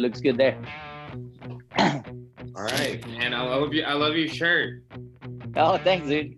[0.00, 0.56] Looks good there.
[1.78, 3.34] All right, man.
[3.34, 3.82] I love you.
[3.82, 4.82] I love your shirt.
[5.56, 6.36] Oh, thanks, dude.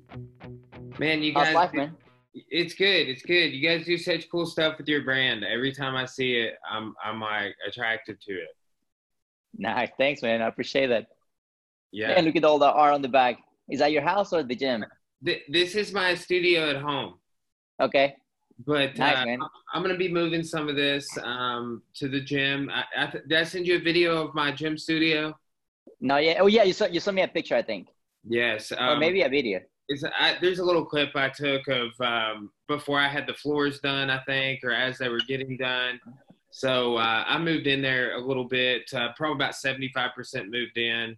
[0.99, 1.55] Man, you How's guys.
[1.55, 1.97] life, man?
[2.35, 3.09] It's good.
[3.09, 3.53] It's good.
[3.53, 5.45] You guys do such cool stuff with your brand.
[5.45, 8.49] Every time I see it, I'm I'm like attracted to it.
[9.57, 10.43] Nice, thanks, man.
[10.43, 11.07] I appreciate that.
[11.93, 12.11] Yeah.
[12.13, 13.39] And look at all the R on the back.
[13.71, 14.85] Is that your house or the gym?
[15.23, 17.15] This is my studio at home,
[17.81, 18.17] Okay.
[18.67, 19.47] but Nice, uh.
[19.73, 22.69] I'm gonna be moving some of this um, to the gym.
[22.73, 25.37] I, I, did I send you a video of my gym studio?
[26.01, 26.39] No, yeah.
[26.41, 26.65] Oh, yeah.
[26.65, 27.87] You saw you sent me a picture, I think,
[28.25, 28.73] Yes.
[28.73, 29.61] or Um, maybe a video.
[29.89, 33.79] it's, I, there's a little clip I took of um, before I had the floors
[33.79, 36.01] done, I think, or as they were getting done.
[36.51, 41.17] So uh, I moved in there a little bit, uh, probably about 75% moved in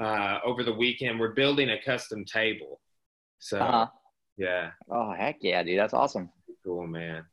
[0.00, 1.20] uh, over the weekend.
[1.20, 2.80] We're building a custom table.
[3.38, 3.86] So, Uh-huh.
[4.36, 5.78] yeah, Oh, heck yeah, dude.
[5.78, 6.30] That's awesome.
[6.64, 7.24] cool, man.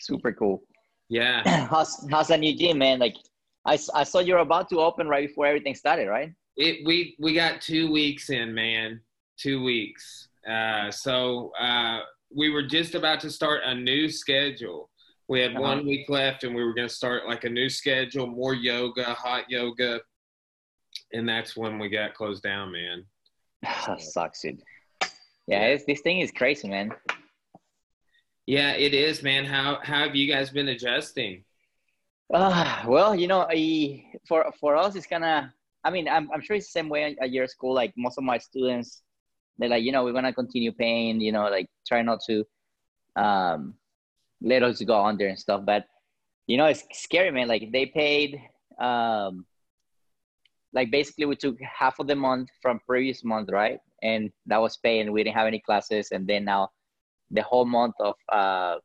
[0.00, 0.62] Super cool.
[1.08, 1.42] Yeah.
[1.70, 2.98] how's how's that new gym, man?
[2.98, 3.16] Like,
[3.64, 6.32] I, I saw you're about to open right before everything started, right?
[6.56, 9.00] It we we got two weeks in, man.
[9.38, 10.28] Two weeks.
[10.48, 12.00] Uh, so uh,
[12.34, 14.90] we were just about to start a new schedule.
[15.28, 15.60] We had Uh-huh.
[15.62, 19.04] one week left, and we were going to start like a new schedule, more yoga,
[19.14, 20.00] hot yoga,
[21.12, 23.04] and that's when we got closed down, man.
[23.98, 24.62] sucks, dude.
[25.46, 26.92] Yeah, It's, this thing is crazy, man.
[28.46, 29.44] Yeah, it is, man.
[29.44, 31.44] How how have you guys been adjusting?
[32.32, 35.44] Uh, well, you know, I, for for us, it's kind of.
[35.84, 37.74] I mean, I'm I'm sure it's the same way at your school.
[37.74, 39.02] Like most of my students,
[39.58, 41.20] they're like, you know, we're gonna continue paying.
[41.20, 42.44] You know, like try not to,
[43.16, 43.74] um,
[44.40, 45.62] let us go under and stuff.
[45.64, 45.86] But
[46.46, 47.48] you know, it's scary, man.
[47.48, 48.40] Like they paid,
[48.78, 49.44] um,
[50.72, 53.78] like basically we took half of the month from previous month, right?
[54.02, 56.08] And that was paid, and we didn't have any classes.
[56.12, 56.70] And then now,
[57.30, 58.76] the whole month of uh,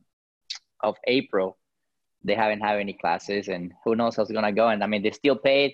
[0.82, 1.58] of April,
[2.28, 5.12] they haven't had any classes and who knows how's gonna go and i mean they
[5.12, 5.74] still paid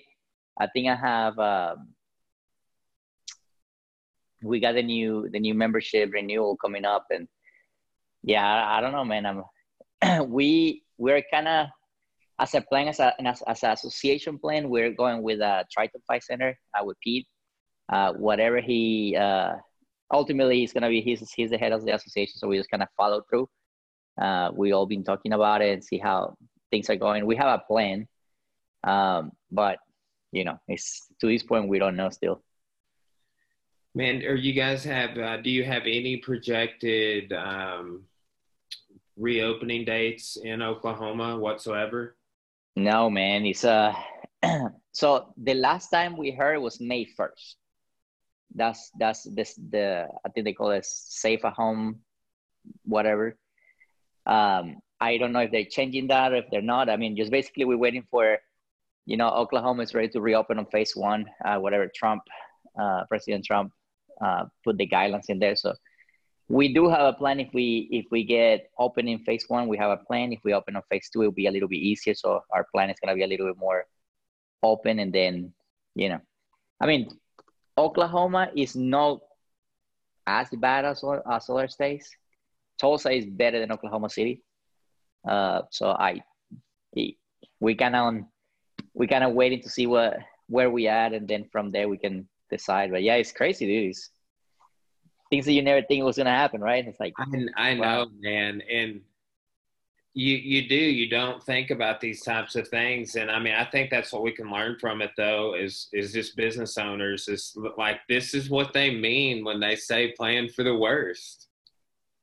[0.60, 1.88] i think i have um,
[4.42, 7.26] we got the new the new membership renewal coming up and
[8.22, 11.66] yeah i, I don't know man i'm we we're kind of
[12.38, 16.00] as a plan as a as, as an association plan we're going with a triton
[16.06, 17.26] fight center uh, with pete
[17.92, 19.52] uh, whatever he uh,
[20.12, 22.82] ultimately he's gonna be he's, he's the head of the association so we just kind
[22.82, 23.48] of follow through
[24.20, 26.36] uh, we all been talking about it and see how
[26.70, 27.26] things are going.
[27.26, 28.06] We have a plan,
[28.84, 29.78] um, but
[30.32, 32.42] you know, it's to this point we don't know still.
[33.94, 35.16] Man, or you guys have?
[35.16, 38.04] Uh, do you have any projected um,
[39.16, 42.16] reopening dates in Oklahoma whatsoever?
[42.76, 43.94] No, man, it's uh.
[44.92, 47.56] so the last time we heard was May first.
[48.54, 52.00] That's that's this the I think they call it safe at home,
[52.84, 53.36] whatever.
[54.26, 56.88] Um, I don't know if they're changing that or if they're not.
[56.88, 58.38] I mean, just basically we're waiting for,
[59.06, 62.22] you know, Oklahoma is ready to reopen on phase one, uh, whatever Trump,
[62.80, 63.72] uh, President Trump,
[64.24, 65.56] uh, put the guidelines in there.
[65.56, 65.74] So
[66.48, 67.40] we do have a plan.
[67.40, 70.32] If we if we get open in phase one, we have a plan.
[70.32, 72.14] If we open on phase two, it'll be a little bit easier.
[72.14, 73.86] So our plan is gonna be a little bit more
[74.62, 75.52] open, and then,
[75.94, 76.20] you know,
[76.80, 77.10] I mean,
[77.76, 79.20] Oklahoma is not
[80.26, 82.10] as bad as as other states.
[82.78, 84.42] Tulsa is better than Oklahoma City.
[85.26, 86.22] Uh, so I,
[87.60, 88.14] we kind of
[88.92, 90.18] we kind of waiting to see what
[90.48, 92.90] where we at, and then from there we can decide.
[92.90, 93.90] But yeah, it's crazy, dude.
[93.90, 94.10] It's
[95.34, 96.86] things that you never think was gonna happen, right?
[96.86, 99.00] It's like I, I know, man, and
[100.14, 103.64] you you do you don't think about these types of things, and I mean, I
[103.64, 107.56] think that's what we can learn from it, though, is is just business owners is
[107.76, 111.48] like this is what they mean when they say plan for the worst.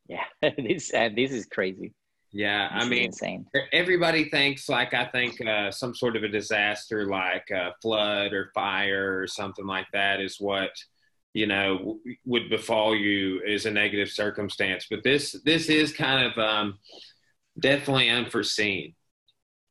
[0.07, 0.23] yeah,
[0.57, 1.93] this and this is crazy.
[2.33, 3.45] Yeah, This I mean, insane.
[3.73, 8.51] everybody thinks like I think uh, some sort of a disaster like a flood or
[8.53, 10.71] fire or something like that is what
[11.33, 16.37] you know would befall you is a negative circumstance but this this is kind of
[16.37, 16.77] um,
[17.59, 18.93] definitely unforeseen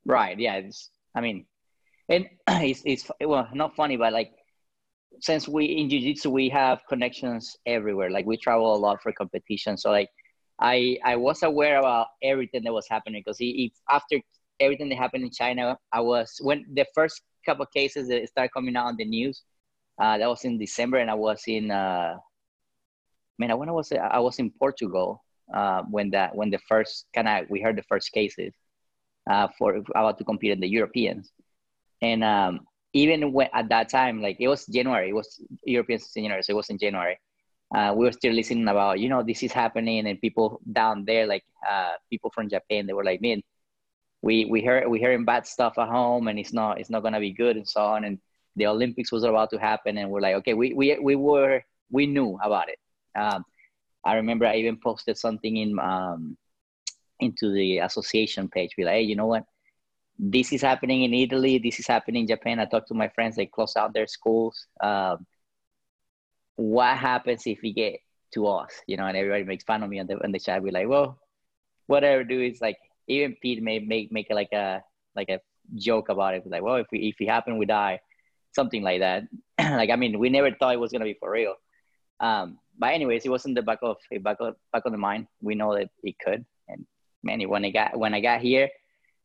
[0.05, 0.39] Right.
[0.39, 0.57] Yeah.
[0.57, 1.47] It's, I mean,
[2.09, 4.33] and it's, it's, well, not funny, but like,
[5.21, 8.11] since we in jiu-jitsu, we have connections everywhere.
[8.11, 9.77] Like we travel a lot for competition.
[9.77, 10.09] So like,
[10.61, 14.21] I, I was aware about everything that was happening because it, after
[14.61, 18.77] everything that happened in China, I was, when the first couple cases that started coming
[18.77, 19.43] out on the news,
[20.01, 22.17] uh, that was in December and I was in, uh,
[23.39, 25.23] man, when I was, I was in Portugal,
[25.55, 28.55] uh, when that, when the first kind of, we heard the first cases
[29.31, 31.31] uh, for about to compete in the Europeans.
[32.03, 32.61] And um,
[32.93, 36.57] even when at that time, like it was January, it was European January, so it
[36.57, 37.19] was in January.
[37.75, 41.27] Uh, we were still listening about, you know, this is happening, and people down there,
[41.27, 43.43] like uh, people from Japan, they were like, man,
[44.23, 47.21] we we heard we hearing bad stuff at home, and it's not it's not gonna
[47.21, 48.05] be good, and so on.
[48.05, 48.19] And
[48.61, 52.07] the Olympics was about to happen, and we're like, okay, we we we were we
[52.07, 52.79] knew about it.
[53.19, 53.45] Um,
[54.05, 56.37] I remember I even posted something in um,
[57.19, 58.77] into the association page.
[58.77, 59.45] Be like, hey, you know what?
[60.19, 61.59] This is happening in Italy.
[61.59, 62.61] This is happening in Japan.
[62.61, 63.37] I talked to my friends.
[63.37, 64.67] They close out their schools.
[64.81, 65.27] Um,
[66.57, 68.01] what happens if we get
[68.35, 68.73] to us?
[68.87, 70.63] You know, and everybody makes fun of me on the on the chat.
[70.63, 71.19] We're like, well,
[71.87, 72.25] whatever.
[72.25, 72.79] Do is like
[73.09, 74.83] even Pete may make make like a
[75.17, 75.41] like a
[75.75, 76.47] joke about it.
[76.47, 78.01] Like, well, if we if we happen, we die,
[78.53, 79.25] something like that.
[79.59, 81.55] like, I mean, we never thought it was gonna be for real.
[82.21, 85.27] Um, but anyways, it was in the back of back of back of the mind.
[85.41, 86.87] We know that it could, and
[87.23, 88.69] man, when I got when I got here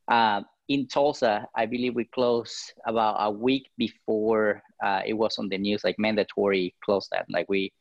[0.07, 5.49] uh, in Tulsa, I believe we closed about a week before uh, it was on
[5.49, 7.25] the news, like mandatory close down.
[7.29, 7.71] Like we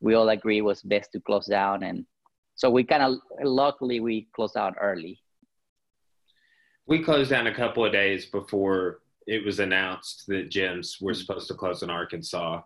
[0.00, 2.04] we all agree it was best to close down, and
[2.54, 5.20] so we kind of luckily we closed down early.
[6.86, 11.20] We closed down a couple of days before it was announced that gyms were mm-hmm.
[11.20, 12.60] supposed to close in Arkansas.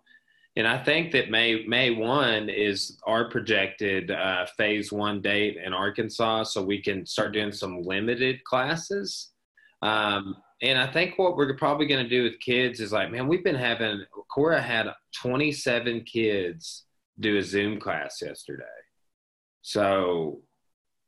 [0.57, 5.73] And I think that May May one is our projected uh, phase one date in
[5.73, 9.31] Arkansas, so we can start doing some limited classes.
[9.81, 13.27] Um, and I think what we're probably going to do with kids is like, man,
[13.27, 14.87] we've been having Cora had
[15.21, 16.83] 27 kids
[17.19, 18.63] do a Zoom class yesterday,
[19.61, 20.41] so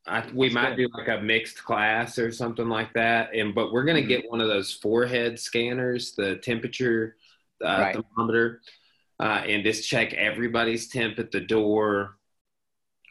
[0.06, 0.90] I, we That's might good.
[0.90, 3.34] do like a mixed class or something like that.
[3.34, 4.22] And but we're going to mm-hmm.
[4.22, 7.16] get one of those forehead scanners, the temperature
[7.64, 7.96] uh, right.
[7.96, 8.62] thermometer
[9.20, 12.18] uh, and just check everybody's temp at the door,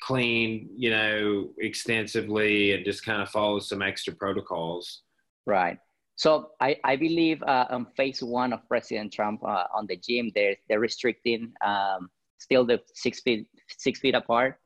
[0.02, 5.02] clean, you know, extensively, and just kind of follow some extra protocols.
[5.46, 5.78] Right.
[6.16, 10.30] So I, I believe uh, on phase one of President Trump uh, on the gym,
[10.34, 14.58] they're they're restricting um, still the six feet six feet apart.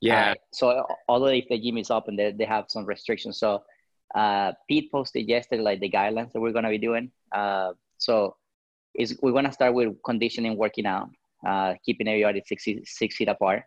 [0.00, 0.32] Yeah.
[0.32, 3.38] Uh, so although if the gym is open, they they have some restrictions.
[3.38, 3.62] So
[4.14, 7.10] uh, Pete posted yesterday like the guidelines that we're gonna be doing.
[7.32, 8.36] Uh, so
[8.94, 11.08] is we're gonna start with conditioning, working out,
[11.46, 13.64] uh, keeping everybody six, six feet apart,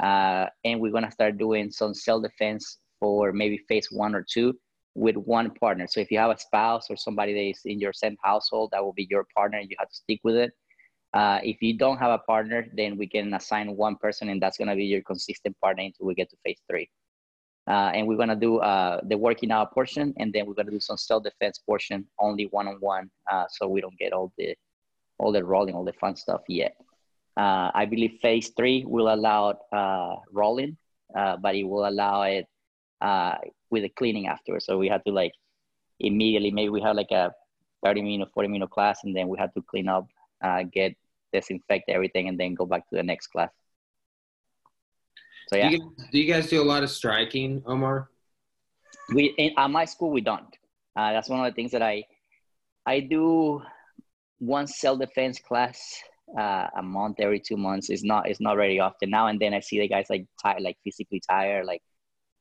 [0.00, 4.54] uh, and we're gonna start doing some self defense for maybe phase one or two
[4.94, 5.86] with one partner.
[5.88, 8.84] So if you have a spouse or somebody that is in your same household, that
[8.84, 9.58] will be your partner.
[9.60, 10.52] You have to stick with it.
[11.14, 14.56] Uh, if you don't have a partner, then we can assign one person, and that's
[14.56, 16.88] gonna be your consistent partner until we get to phase three.
[17.68, 20.80] Uh, and we're gonna do uh, the working out portion, and then we're gonna do
[20.80, 24.54] some self-defense portion, only one-on-one, uh, so we don't get all the
[25.18, 26.74] all the rolling, all the fun stuff yet.
[27.36, 30.76] Uh, I believe phase three will allow uh, rolling,
[31.14, 32.46] but it will allow it
[33.70, 34.64] with the cleaning afterwards.
[34.66, 35.32] So we have to like
[36.00, 37.32] immediately, maybe we have like a
[37.84, 40.08] 30 minute, 40 minute class, and then we have to clean up,
[40.72, 40.96] get
[41.32, 43.50] disinfect everything, and then go back to the next class.
[45.48, 45.70] So yeah.
[45.70, 48.08] Do you, do you guys do a lot of striking, Omar?
[49.14, 50.56] We in, at my school we don't.
[50.96, 52.04] Uh, that's one of the things that I
[52.86, 53.62] I do
[54.38, 55.80] one self defense class
[56.38, 57.90] uh, a month every two months.
[57.90, 59.10] It's not it's not very often.
[59.10, 61.82] Now and then I see the guys like tired, like physically tired, like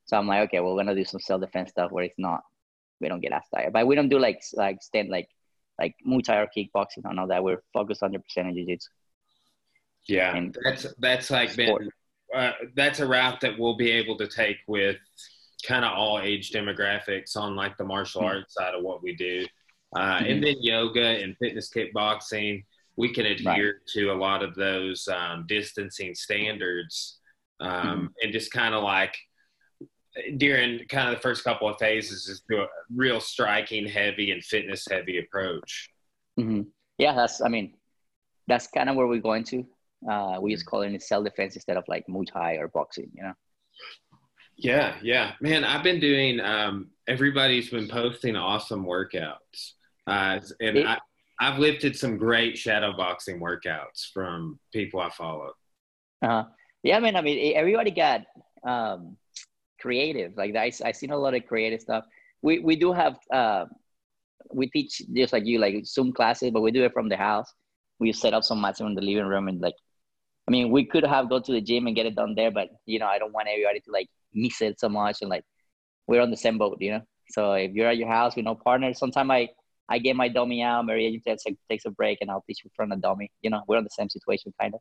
[0.05, 2.41] so I'm like, okay, we're gonna do some self defense stuff where it's not
[2.99, 5.27] we don't get as tired, but we don't do like like stand like
[5.81, 7.43] like Muay Thai or kickboxing and all that.
[7.43, 8.89] We're focused 100% on jiu jitsu.
[10.07, 11.89] Yeah, and that's that's like been
[12.35, 14.97] uh, that's a route that we'll be able to take with
[15.67, 18.38] kind of all age demographics on like the martial mm-hmm.
[18.38, 19.45] arts side of what we do.
[19.95, 20.25] Uh, mm-hmm.
[20.25, 22.63] And then yoga and fitness kickboxing,
[22.95, 23.88] we can adhere right.
[23.93, 27.19] to a lot of those um, distancing standards
[27.59, 28.05] um, mm-hmm.
[28.23, 29.15] and just kind of like
[30.38, 34.44] during kind of the first couple of phases is do a real striking heavy and
[34.44, 35.89] fitness heavy approach.
[36.39, 36.62] Mm-hmm.
[36.98, 37.75] Yeah, that's, I mean,
[38.48, 39.65] that's kind of where we're going to.
[40.10, 43.24] Uh, we just call it self defense instead of like Muay Thai or boxing, you
[43.24, 43.34] know?
[44.58, 45.63] Yeah, yeah, man.
[45.63, 46.39] I've been doing.
[46.39, 49.74] Um, everybody's been posting awesome workouts,
[50.06, 51.00] uh, and it, I,
[51.39, 55.53] I've lifted some great shadow boxing workouts from people I follow.
[56.22, 56.44] Uh,
[56.84, 57.15] yeah, man.
[57.15, 58.25] I mean, everybody got
[58.63, 59.18] um,
[59.81, 60.33] creative.
[60.38, 62.05] Like I, I seen a lot of creative stuff.
[62.41, 63.17] We we do have.
[63.31, 63.65] Uh,
[64.53, 67.53] we teach just like you, like Zoom classes, but we do it from the house.
[68.00, 69.75] We set up some mats in the living room and like
[70.47, 72.69] I mean, we could have go to the gym and get it done there, but
[72.85, 75.45] you know, I don't want everybody to like miss it so much and like
[76.07, 77.01] we're on the same boat, you know.
[77.29, 79.50] So if you're at your house with no partner, sometimes I
[79.89, 82.71] I get my dummy out, Maria takes a, takes a break, and I'll teach you
[82.75, 83.29] from the dummy.
[83.41, 84.79] You know, we're on the same situation, kind of.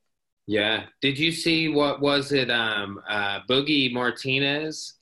[0.51, 0.87] Yeah.
[1.01, 2.51] Did you see what was it?
[2.51, 4.95] Um, uh, Boogie Martinez.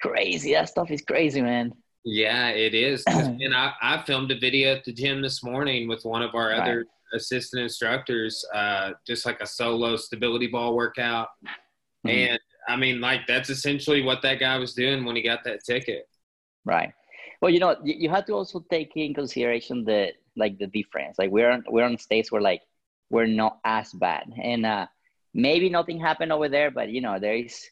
[0.00, 0.54] Crazy.
[0.54, 1.74] That stuff is crazy, man.
[2.06, 3.04] Yeah, it is.
[3.06, 6.48] and I, I filmed a video at the gym this morning with one of our
[6.48, 6.60] right.
[6.60, 11.28] other assistant instructors, uh, just like a solo stability ball workout.
[12.06, 12.08] Mm-hmm.
[12.08, 15.62] And I mean, like that's essentially what that guy was doing when he got that
[15.66, 16.08] ticket.
[16.64, 16.94] Right.
[17.42, 21.18] Well, you know, you have to also take in consideration the like the difference.
[21.18, 22.62] Like we're on, we're on states where like
[23.12, 24.86] we're not as bad, and uh,
[25.34, 27.62] maybe nothing happened over there, but you know, there is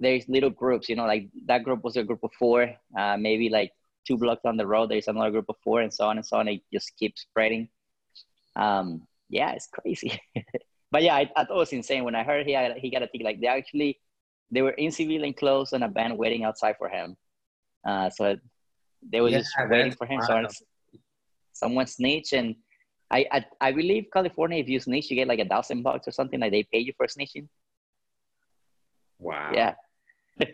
[0.00, 0.88] there's little groups.
[0.88, 2.74] You know, like that group was a group of four.
[2.96, 3.72] Uh, maybe like
[4.04, 6.38] two blocks down the road, there's another group of four, and so on and so
[6.38, 6.48] on.
[6.48, 7.68] It just keeps spreading.
[8.56, 10.20] Um, yeah, it's crazy.
[10.90, 13.02] but yeah, I, I, thought it was insane when I heard he had, he got
[13.02, 13.24] a ticket.
[13.24, 14.00] Like they actually
[14.50, 17.16] they were in civilian clothes and a band waiting outside for him.
[17.86, 18.36] Uh, so
[19.08, 20.20] they were yeah, just waiting for him.
[20.22, 20.46] So
[21.52, 22.56] someone snitched, and
[23.10, 26.10] I, I, I believe California, if you snitch, you get like a thousand bucks or
[26.10, 26.40] something.
[26.40, 27.48] Like they pay you for snitching.
[29.18, 29.50] Wow.
[29.54, 29.74] Yeah.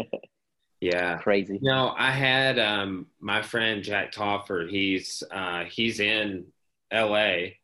[0.81, 1.19] yeah.
[1.19, 1.59] Crazy.
[1.61, 4.69] no, I had um, my friend Jack Toffer.
[4.69, 6.47] He's uh, he's in
[6.91, 7.59] L.A.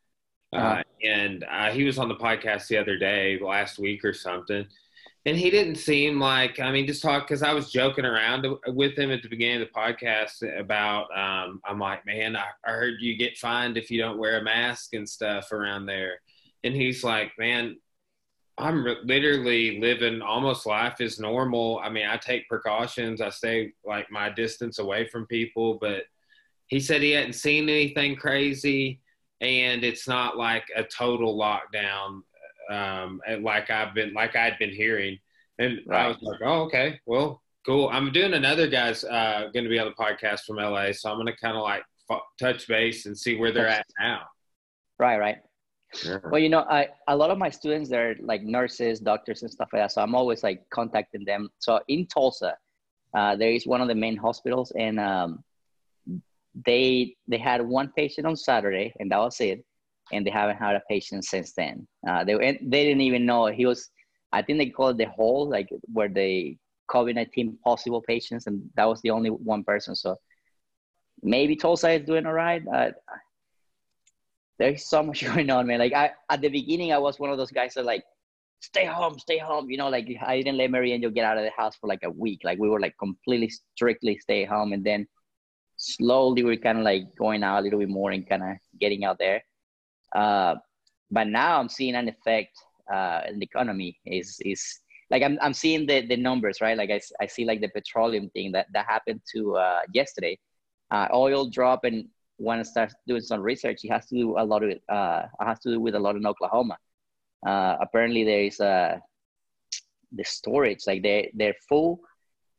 [0.52, 0.82] Uh, uh-huh.
[1.04, 4.66] and uh, he was on the podcast the other day, last week or something
[5.26, 8.96] and he didn't seem like I mean just talk because I was joking around with
[8.96, 12.94] him at the beginning of the podcast about um, I'm like man I, I heard
[13.00, 16.20] you get fined if you don't wear a mask and stuff around there.
[16.64, 17.76] And he's like man
[18.56, 21.80] I'm literally living almost life as normal.
[21.82, 23.20] I mean I take precautions.
[23.20, 25.78] I stay like my distance away from people.
[25.80, 26.04] But
[26.66, 29.00] he said he hadn't seen anything crazy
[29.40, 32.22] and it's not like a total lockdown
[32.70, 35.18] um, like I've been like I'd been hearing,
[35.58, 36.04] and right.
[36.04, 37.88] I was like, oh okay, well cool.
[37.92, 41.16] I'm doing another guy's uh, going to be on the podcast from LA, so I'm
[41.16, 44.22] going to kind of like f- touch base and see where they're at now.
[44.98, 45.38] Right, right.
[46.04, 46.18] Yeah.
[46.30, 49.70] Well, you know, I a lot of my students they're like nurses, doctors, and stuff
[49.72, 49.92] like that.
[49.92, 51.50] So I'm always like contacting them.
[51.58, 52.56] So in Tulsa,
[53.12, 55.42] uh, there is one of the main hospitals, and um,
[56.64, 59.64] they they had one patient on Saturday, and that was it
[60.12, 61.86] and they haven't had a patient since then.
[62.06, 63.88] Uh, they they didn't even know he was.
[64.32, 66.58] I think they call it the hole, like where they
[66.90, 69.94] COVID nineteen possible patients, and that was the only one person.
[69.94, 70.16] So
[71.22, 72.62] maybe Tulsa is doing all right.
[72.72, 72.90] Uh,
[74.58, 75.78] there's so much going on, man.
[75.78, 78.04] Like I at the beginning, I was one of those guys that like
[78.60, 79.70] stay home, stay home.
[79.70, 82.02] You know, like I didn't let Mary Angel get out of the house for like
[82.04, 82.40] a week.
[82.44, 85.06] Like we were like completely strictly stay home, and then
[85.76, 89.04] slowly we're kind of like going out a little bit more and kind of getting
[89.04, 89.42] out there.
[90.14, 90.56] Uh,
[91.10, 92.56] but now I'm seeing an effect
[92.92, 93.98] uh, in the economy.
[94.06, 94.62] Is is
[95.10, 96.76] like I'm I'm seeing the the numbers right.
[96.76, 100.38] Like I, I see like the petroleum thing that that happened to uh, yesterday.
[100.90, 104.44] Uh, oil drop and when I start doing some research, it has to do a
[104.44, 104.70] lot of.
[104.88, 106.78] Uh, it has to do with a lot in Oklahoma.
[107.44, 108.98] Apparently, there is uh,
[110.12, 112.00] the storage like they they're full,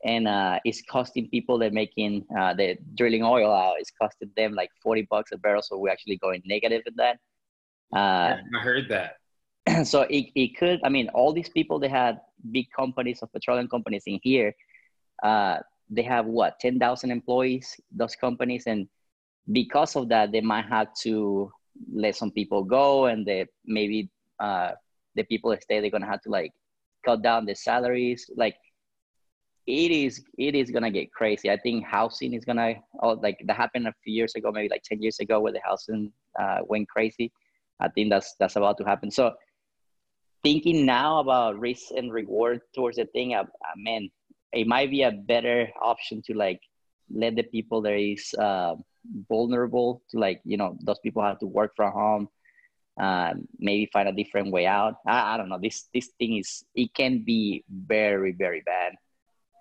[0.05, 3.75] and uh, it's costing people that making uh, the drilling oil out.
[3.79, 5.62] It's costing them like forty bucks a barrel.
[5.62, 7.17] So we're actually going negative in that.
[7.95, 9.17] Uh, I heard that.
[9.86, 12.19] So it, it could, I mean, all these people, they had
[12.51, 14.53] big companies of petroleum companies in here.
[15.21, 15.57] Uh,
[15.89, 18.63] they have what, 10,000 employees, those companies.
[18.65, 18.88] And
[19.51, 21.51] because of that, they might have to
[21.93, 24.71] let some people go and they maybe uh,
[25.15, 26.51] the people that stay, they're going to have to like
[27.05, 28.29] cut down the salaries.
[28.36, 28.55] Like
[29.67, 31.51] it is, it is going to get crazy.
[31.51, 34.69] I think housing is going to, oh, like that happened a few years ago, maybe
[34.69, 37.31] like 10 years ago where the housing uh, went crazy
[37.81, 39.11] I think that's that's about to happen.
[39.11, 39.33] So
[40.43, 44.09] thinking now about risk and reward towards the thing, uh, uh, man,
[44.53, 46.61] it might be a better option to like
[47.13, 48.75] let the people that is uh,
[49.29, 52.29] vulnerable to like you know those people have to work from home.
[53.00, 54.95] Um, maybe find a different way out.
[55.07, 55.59] I, I don't know.
[55.61, 58.93] This this thing is it can be very very bad.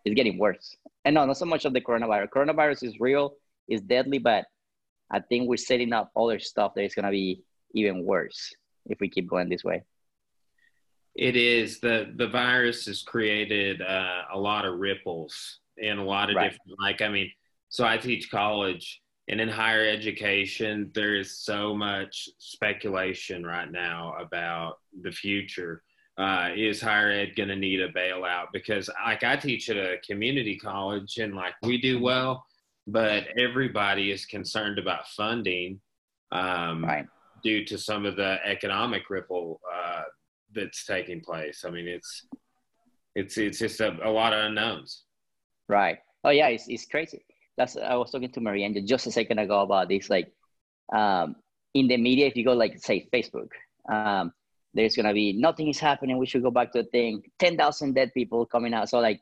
[0.04, 0.76] It's getting worse.
[1.04, 2.28] And no, not so much of the coronavirus.
[2.30, 3.34] Coronavirus is real,
[3.68, 4.46] it's deadly, but
[5.10, 7.42] I think we're setting up other stuff that is gonna be
[7.74, 8.52] even worse
[8.86, 9.82] if we keep going this way.
[11.14, 16.30] It is the the virus has created uh, a lot of ripples in a lot
[16.30, 16.50] of right.
[16.50, 16.80] different.
[16.80, 17.30] Like I mean,
[17.68, 24.14] so I teach college, and in higher education, there is so much speculation right now
[24.20, 25.82] about the future.
[26.16, 28.46] Uh, is higher ed going to need a bailout?
[28.52, 32.44] Because like I teach at a community college, and like we do well,
[32.86, 35.80] but everybody is concerned about funding.
[36.30, 37.06] Um, right
[37.42, 40.02] due to some of the economic ripple uh,
[40.52, 41.64] that's taking place.
[41.66, 42.26] I mean, it's
[43.14, 45.04] it's it's just a, a, lot of unknowns.
[45.68, 45.98] Right.
[46.24, 47.24] Oh yeah, it's it's crazy.
[47.56, 50.10] That's I was talking to Maria just a second ago about this.
[50.10, 50.32] Like,
[50.92, 51.36] um,
[51.74, 53.50] in the media, if you go like say Facebook,
[53.90, 54.32] um,
[54.74, 56.18] there's gonna be nothing is happening.
[56.18, 57.22] We should go back to the thing.
[57.38, 58.88] Ten thousand dead people coming out.
[58.88, 59.20] So like,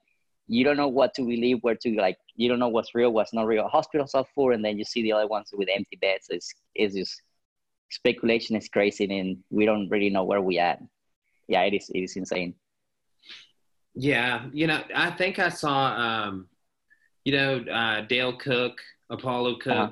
[0.48, 3.34] you don't know what to believe, where to like, you don't know what's real, what's
[3.34, 3.68] not real.
[3.68, 6.26] Hospitals are full, and then you see the other ones with empty beds.
[6.30, 7.22] It's, it's just
[7.90, 10.80] speculation is crazy, and we don't really know where we at.
[11.47, 11.90] Yeah, it is.
[11.90, 12.54] It is insane.
[13.95, 16.49] Yeah, you know, I think I saw, um,
[17.25, 18.78] you know, uh, Dale Cook,
[19.11, 19.73] Apollo Cook.
[19.73, 19.90] Uh-huh.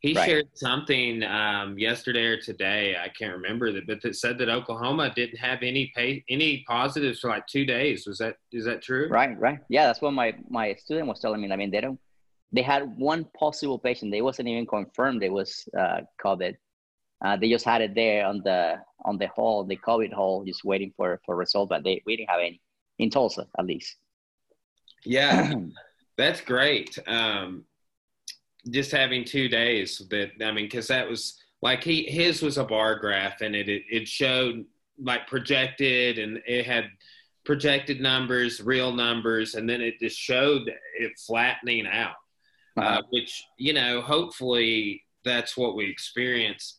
[0.00, 0.26] He right.
[0.26, 2.96] shared something um, yesterday or today.
[2.96, 7.18] I can't remember that, but that said that Oklahoma didn't have any pay, any positives
[7.18, 8.06] for like two days.
[8.06, 9.08] Was that is that true?
[9.08, 9.58] Right, right.
[9.68, 11.50] Yeah, that's what my my student was telling me.
[11.50, 11.98] I mean, they don't.
[12.52, 14.12] They had one possible patient.
[14.12, 16.56] They wasn't even confirmed it was uh, COVID.
[17.24, 20.64] Uh, they just had it there on the on the hall, the COVID hall, just
[20.64, 21.68] waiting for for result.
[21.68, 22.60] But they we didn't have any
[22.98, 23.96] in Tulsa, at least.
[25.04, 25.54] Yeah,
[26.16, 26.98] that's great.
[27.06, 27.64] Um,
[28.70, 32.64] just having two days that I mean, because that was like he his was a
[32.64, 34.64] bar graph and it, it it showed
[35.00, 36.90] like projected and it had
[37.44, 42.16] projected numbers, real numbers, and then it just showed it flattening out,
[42.76, 42.98] uh, uh-huh.
[42.98, 46.78] uh, which you know hopefully that's what we experience.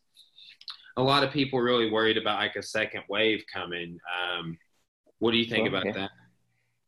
[1.00, 3.98] A lot of people are really worried about like a second wave coming.
[4.20, 4.58] Um,
[5.20, 5.78] what do you think okay.
[5.78, 6.10] about that?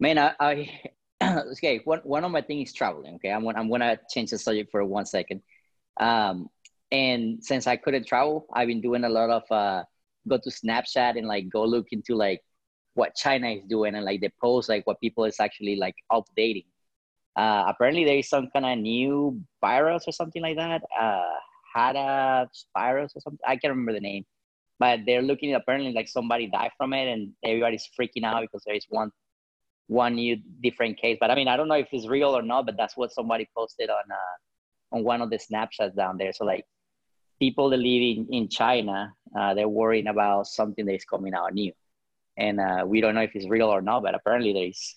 [0.02, 0.82] Man, I, I
[1.54, 3.16] okay, one, one of my things is traveling.
[3.16, 5.42] Okay, I'm, I'm gonna change the subject for one second.
[5.98, 6.50] Um,
[6.92, 9.84] and since I couldn't travel, I've been doing a lot of uh,
[10.28, 12.42] go to Snapchat and like go look into like
[12.96, 16.66] what China is doing and like the post like what people is actually like updating.
[17.38, 20.82] Uh, apparently there is some kind of new virus or something like that.
[21.00, 21.22] Uh,
[21.76, 22.48] Hanta
[22.78, 23.40] virus or something.
[23.46, 24.26] I can't remember the name,
[24.80, 28.76] but they're looking apparently like somebody died from it and everybody's freaking out because there
[28.76, 29.12] is one
[29.88, 31.18] one new different case.
[31.20, 33.50] But I mean, I don't know if it's real or not, but that's what somebody
[33.56, 36.34] posted on uh, on one of the snapshots down there.
[36.34, 36.66] So like
[37.40, 41.54] people that live in, in China, uh, they're worrying about something that is coming out
[41.54, 41.74] new.
[42.38, 44.96] And uh, we don't know if it's real or not, but apparently there is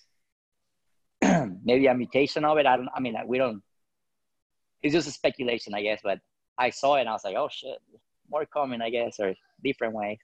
[1.63, 2.65] maybe a mutation of it.
[2.65, 3.61] I don't, I mean, we don't,
[4.81, 6.19] it's just a speculation, I guess, but
[6.57, 7.77] I saw it and I was like, oh shit,
[8.29, 9.33] more coming, I guess, or
[9.63, 10.17] different ways.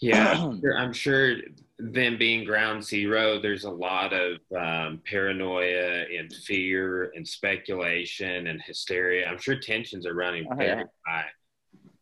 [0.00, 1.36] Yeah, I'm sure
[1.78, 8.60] them being ground zero, there's a lot of um, paranoia and fear and speculation and
[8.62, 9.26] hysteria.
[9.26, 10.84] I'm sure tensions are running oh, very yeah.
[11.06, 11.24] high.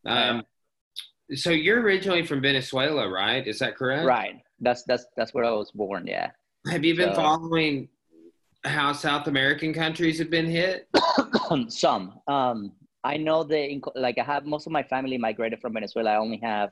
[0.07, 0.43] Oh, um,
[1.35, 3.47] so you're originally from Venezuela, right?
[3.47, 4.07] Is that correct?
[4.07, 4.37] Right.
[4.61, 6.07] That's that's that's where I was born.
[6.07, 6.31] Yeah.
[6.71, 7.89] Have you been so, following
[8.65, 10.89] how South American countries have been hit?
[11.69, 12.21] Some.
[12.27, 12.73] Um,
[13.05, 16.13] I know that like I have most of my family migrated from Venezuela.
[16.13, 16.71] I only have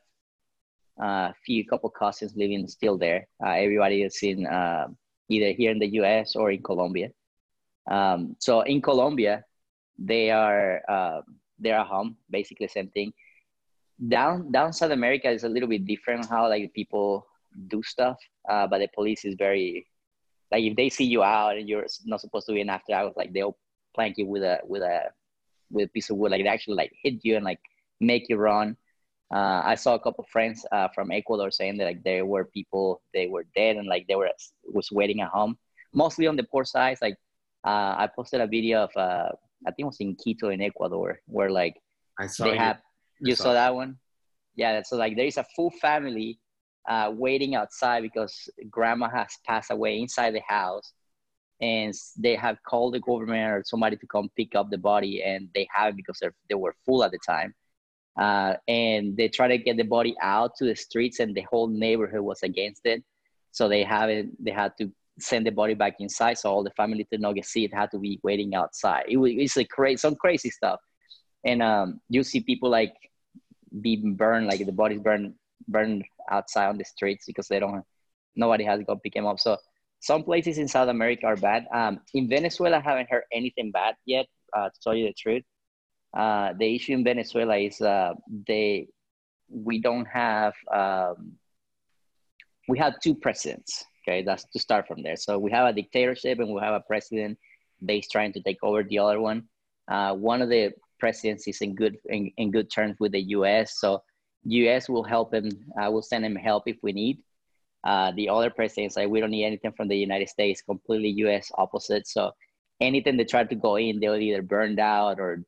[0.98, 3.28] a uh, few couple cousins living still there.
[3.44, 4.88] Uh, everybody is in uh,
[5.28, 6.34] either here in the U.S.
[6.36, 7.10] or in Colombia.
[7.88, 9.44] Um, so in Colombia,
[9.98, 11.20] they are uh,
[11.58, 13.12] they're at home, basically same thing.
[14.08, 17.26] Down down South America is a little bit different how like people
[17.68, 18.16] do stuff,
[18.48, 19.86] uh, but the police is very
[20.52, 23.14] like if they see you out and you're not supposed to be in after hours,
[23.16, 23.56] like they'll
[23.94, 25.04] plank you with a with a
[25.70, 27.60] with a piece of wood, like they actually like hit you and like
[28.00, 28.76] make you run.
[29.34, 32.44] Uh, I saw a couple of friends uh, from Ecuador saying that like there were
[32.44, 34.30] people they were dead and like they were
[34.72, 35.58] was waiting at home,
[35.92, 36.98] mostly on the poor side.
[37.02, 37.16] Like
[37.66, 39.30] uh, I posted a video of uh,
[39.66, 41.74] I think it was in Quito in Ecuador where like
[42.18, 42.58] I saw they you.
[42.58, 42.78] have
[43.18, 43.96] you saw, saw that one,
[44.54, 44.82] yeah.
[44.82, 46.38] So like there is a full family
[46.88, 50.92] uh, waiting outside because grandma has passed away inside the house,
[51.60, 55.48] and they have called the government or somebody to come pick up the body, and
[55.54, 57.54] they haven't because they were full at the time.
[58.18, 61.68] Uh, and they try to get the body out to the streets and the whole
[61.68, 63.04] neighborhood was against it.
[63.52, 67.06] So they haven't they had to send the body back inside so all the family
[67.10, 69.04] did not get see it had to be waiting outside.
[69.08, 70.80] It was it's like crazy some crazy stuff.
[71.44, 72.94] And um, you see people like
[73.80, 75.34] being burned like the bodies burned
[75.68, 77.84] burned outside on the streets because they don't
[78.34, 79.56] nobody has to go pick them up so
[80.00, 83.94] some places in south america are bad um, in venezuela i haven't heard anything bad
[84.04, 84.26] yet
[84.56, 85.42] uh, to tell you the truth
[86.16, 88.14] uh, the issue in Venezuela is uh,
[88.46, 88.88] they
[89.50, 91.32] we don't have um,
[92.68, 93.84] we have two presidents.
[94.02, 95.16] Okay, that's to start from there.
[95.16, 97.38] So we have a dictatorship and we have a president
[97.84, 99.44] based trying to take over the other one.
[99.88, 103.78] Uh, one of the presidents is in good in, in good terms with the U.S.
[103.78, 104.02] So
[104.48, 104.88] U.S.
[104.88, 105.50] will help him.
[105.78, 107.18] I will send him help if we need.
[107.84, 110.62] Uh, the other presidents like we don't need anything from the United States.
[110.62, 111.50] Completely U.S.
[111.56, 112.06] opposite.
[112.06, 112.32] So
[112.80, 115.44] anything they try to go in, they'll either burn out or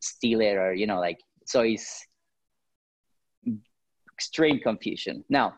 [0.00, 2.06] steal it or you know like so it's
[4.14, 5.54] extreme confusion now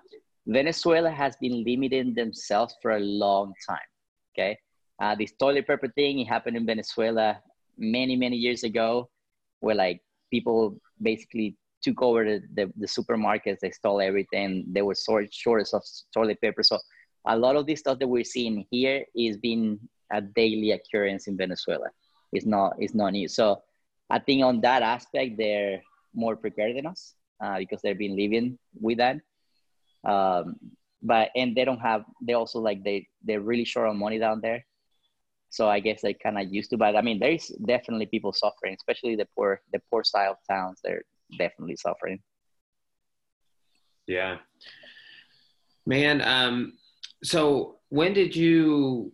[0.46, 3.90] venezuela has been limiting themselves for a long time
[4.32, 4.56] okay
[5.00, 7.38] uh, this toilet paper thing it happened in venezuela
[7.76, 9.08] many many years ago
[9.60, 14.94] where like people basically took over the, the, the supermarkets they stole everything they were
[14.94, 16.78] short shortage of toilet paper so
[17.26, 19.78] a lot of this stuff that we're seeing here is being
[20.12, 21.88] a daily occurrence in Venezuela.
[22.32, 23.28] It's not it's not new.
[23.28, 23.62] So
[24.08, 25.82] I think on that aspect they're
[26.14, 29.16] more prepared than us uh, because they've been living with that.
[30.04, 30.56] Um,
[31.02, 34.40] but and they don't have they also like they they're really short on money down
[34.40, 34.64] there.
[35.50, 36.76] So I guess they kind of used to.
[36.76, 40.80] But I mean, there's definitely people suffering, especially the poor the poor style towns.
[40.82, 41.02] They're
[41.38, 42.20] definitely suffering.
[44.06, 44.38] Yeah,
[45.86, 46.22] man.
[46.22, 46.74] Um,
[47.22, 49.12] so when did you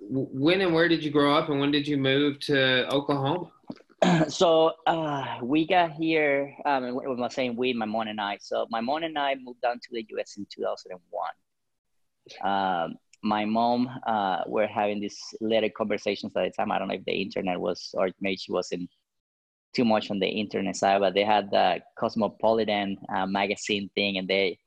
[0.00, 3.50] when and where did you grow up and when did you move to oklahoma
[4.28, 8.66] so uh, we got here um, with my saying we my mom and i so
[8.70, 11.28] my mom and i moved down to the us in 2001
[12.44, 16.94] um, my mom uh, were having these little conversations at the time i don't know
[16.94, 18.88] if the internet was or maybe she wasn't
[19.74, 24.28] too much on the internet side but they had the cosmopolitan uh, magazine thing and
[24.28, 24.58] they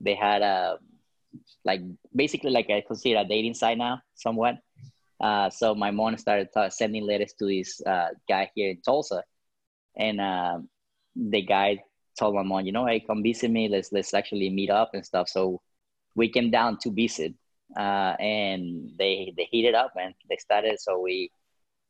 [0.00, 0.78] they had a
[1.64, 1.80] like
[2.14, 4.56] basically like I consider a dating site now, somewhat.
[5.20, 9.22] Uh, so my mom started t- sending letters to this uh, guy here in Tulsa,
[9.96, 10.58] and uh,
[11.14, 11.78] the guy
[12.18, 13.68] told my mom, you know, hey, come visit me.
[13.68, 15.28] Let's let's actually meet up and stuff.
[15.28, 15.60] So
[16.14, 17.34] we came down to visit,
[17.76, 20.78] uh, and they they heated up and they started.
[20.80, 21.30] So we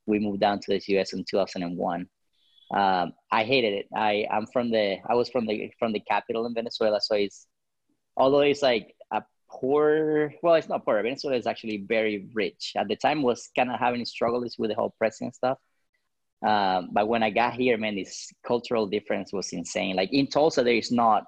[0.06, 1.12] we moved down to the U.S.
[1.12, 2.08] in 2001.
[2.74, 3.86] Um, I hated it.
[3.94, 7.46] I I'm from the I was from the from the capital in Venezuela, so it's
[8.16, 10.34] although it's like a poor.
[10.42, 11.02] Well, it's not poor.
[11.02, 12.72] Venezuela is actually very rich.
[12.76, 15.58] At the time, was kind of having struggles with the whole president stuff.
[16.44, 19.96] Um, but when I got here, man, this cultural difference was insane.
[19.96, 21.24] Like in Tulsa, there is not,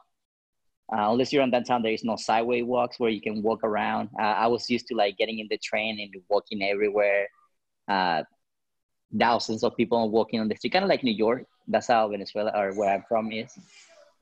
[0.92, 4.10] uh, unless you're in downtown, there is no sideway walks where you can walk around.
[4.18, 7.28] Uh, I was used to like getting in the train and walking everywhere.
[7.88, 8.22] Uh,
[9.16, 11.44] thousands of people walking on the street, kind of like New York.
[11.66, 13.56] That's how Venezuela or where I'm from is.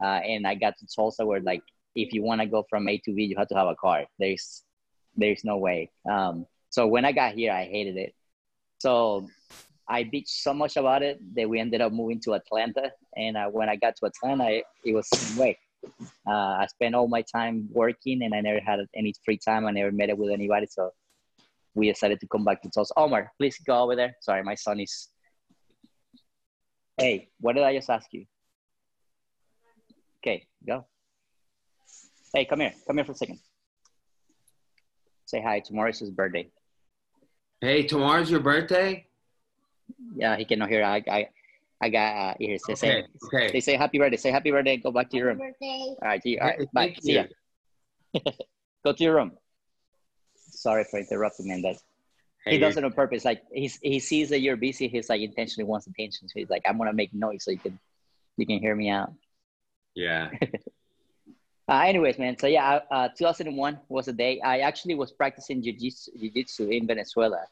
[0.02, 1.62] Uh, and I got to Tulsa where like
[1.94, 4.04] if you want to go from A to B, you have to have a car.
[4.18, 4.62] There's
[5.16, 5.90] there's no way.
[6.10, 8.14] Um, so when I got here, I hated it.
[8.78, 9.26] So
[9.88, 12.92] I bitched so much about it that we ended up moving to Atlanta.
[13.16, 15.58] And uh, when I got to Atlanta, it, was the same way.
[16.26, 19.66] Uh, I spent all my time working, and I never had any free time.
[19.66, 20.66] I never met it with anybody.
[20.66, 20.90] So
[21.76, 22.94] we decided to come back to Tulsa.
[22.96, 24.16] Omar, please go over there.
[24.20, 25.08] Sorry, my son is.
[26.96, 28.24] Hey, what did I just ask you?
[30.18, 30.86] Okay, go.
[32.34, 32.72] Hey, come here.
[32.86, 33.38] Come here for a second.
[35.26, 35.60] Say hi.
[35.60, 36.48] Tomorrow's his birthday.
[37.60, 39.06] Hey, tomorrow's your birthday?
[40.14, 40.82] Yeah, he cannot hear.
[40.82, 41.28] I, I,
[41.82, 42.58] I got uh, here.
[42.58, 42.76] Say, okay.
[42.76, 43.52] say, okay.
[43.52, 44.16] They say happy birthday.
[44.16, 44.78] Say happy birthday.
[44.78, 45.38] Go back to your room.
[45.38, 45.94] Birthday.
[46.00, 46.22] All right.
[46.24, 46.58] You, all right.
[46.60, 46.80] Hey, Bye.
[46.86, 47.24] thank See you.
[48.14, 48.30] ya.
[48.84, 49.32] Go to your room.
[50.66, 51.62] Sorry for interrupting, man.
[51.62, 51.76] That
[52.46, 53.24] Hey, he does it on purpose.
[53.24, 54.86] Like he's, he sees that you're busy.
[54.88, 56.28] He's like intentionally wants attention.
[56.28, 57.78] So he's like, I'm gonna make noise so you can,
[58.36, 59.12] you can hear me out.
[59.94, 60.30] Yeah.
[61.68, 62.38] Uh, anyways, man.
[62.38, 67.42] So yeah, uh, 2001 was the day I actually was practicing jiu-jitsu, jiu-jitsu in Venezuela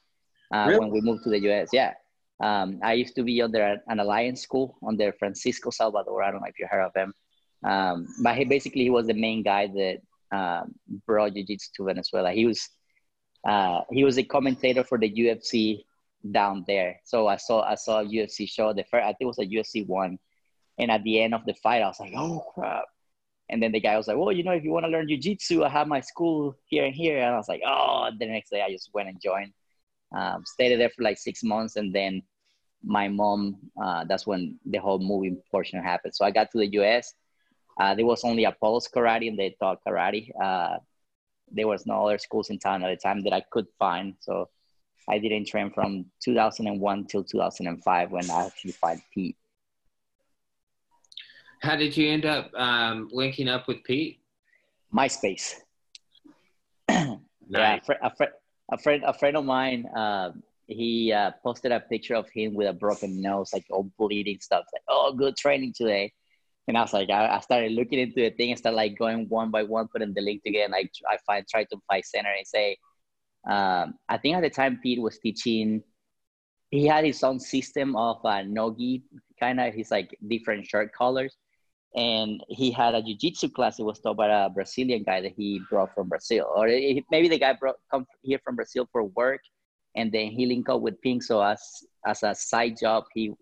[0.55, 0.79] uh, Really?
[0.79, 1.71] when we moved to the U.S.
[1.73, 1.95] Yeah,
[2.39, 6.23] um, I used to be under an alliance school under Francisco Salvador.
[6.23, 7.13] I don't know if you heard of him,
[7.65, 9.99] um, but he basically he was the main guy that
[10.31, 10.77] um,
[11.09, 12.31] brought jiu-jitsu to Venezuela.
[12.31, 12.71] He was
[13.45, 15.85] uh, he was a commentator for the UFC
[16.31, 17.01] down there.
[17.05, 18.73] So I saw I saw a UFC show.
[18.73, 20.19] The first I think it was a UFC one,
[20.79, 22.85] and at the end of the fight, I was like, oh crap.
[23.51, 25.67] And then the guy was like, well, you know, if you want to learn jujitsu,
[25.67, 27.19] I have my school here and here.
[27.19, 29.53] And I was like, oh, the next day I just went and joined.
[30.17, 31.77] Um, stayed there for like six months.
[31.77, 32.23] And then
[32.83, 36.15] my mom, uh, that's when the whole moving portion happened.
[36.15, 37.13] So I got to the US.
[37.79, 40.31] Uh, there was only a Apollo's Karate and they taught karate.
[40.41, 40.79] Uh,
[41.55, 44.15] there was no other schools in town at the time that I could find.
[44.21, 44.49] So
[45.09, 49.37] I didn't train from 2001 till 2005 when I actually found Pete.
[51.61, 54.21] How did you end up um, linking up with Pete?
[54.95, 55.55] MySpace.
[57.47, 58.35] Yeah, a, fr- a, fr-
[58.73, 60.31] a friend, a friend of mine, uh,
[60.67, 64.65] he uh, posted a picture of him with a broken nose, like all bleeding stuff.
[64.73, 66.13] Like, oh, good training today.
[66.67, 69.29] And I was like, I, I started looking into the thing and started like going
[69.29, 70.65] one by one, putting the link together.
[70.65, 72.79] And like, I find try to find center and say,
[73.49, 75.83] um, I think at the time Pete was teaching.
[76.71, 79.05] He had his own system of uh, nogi,
[79.39, 79.75] kind of.
[79.75, 81.37] He's like different shirt colors
[81.95, 85.61] and he had a jiu-jitsu class that was taught by a Brazilian guy that he
[85.71, 89.41] brought from Brazil, or it- maybe the guy brought come here from Brazil for work,
[89.95, 91.23] and then he linked up with Pink.
[91.23, 91.61] So as
[92.07, 93.33] as a side job, he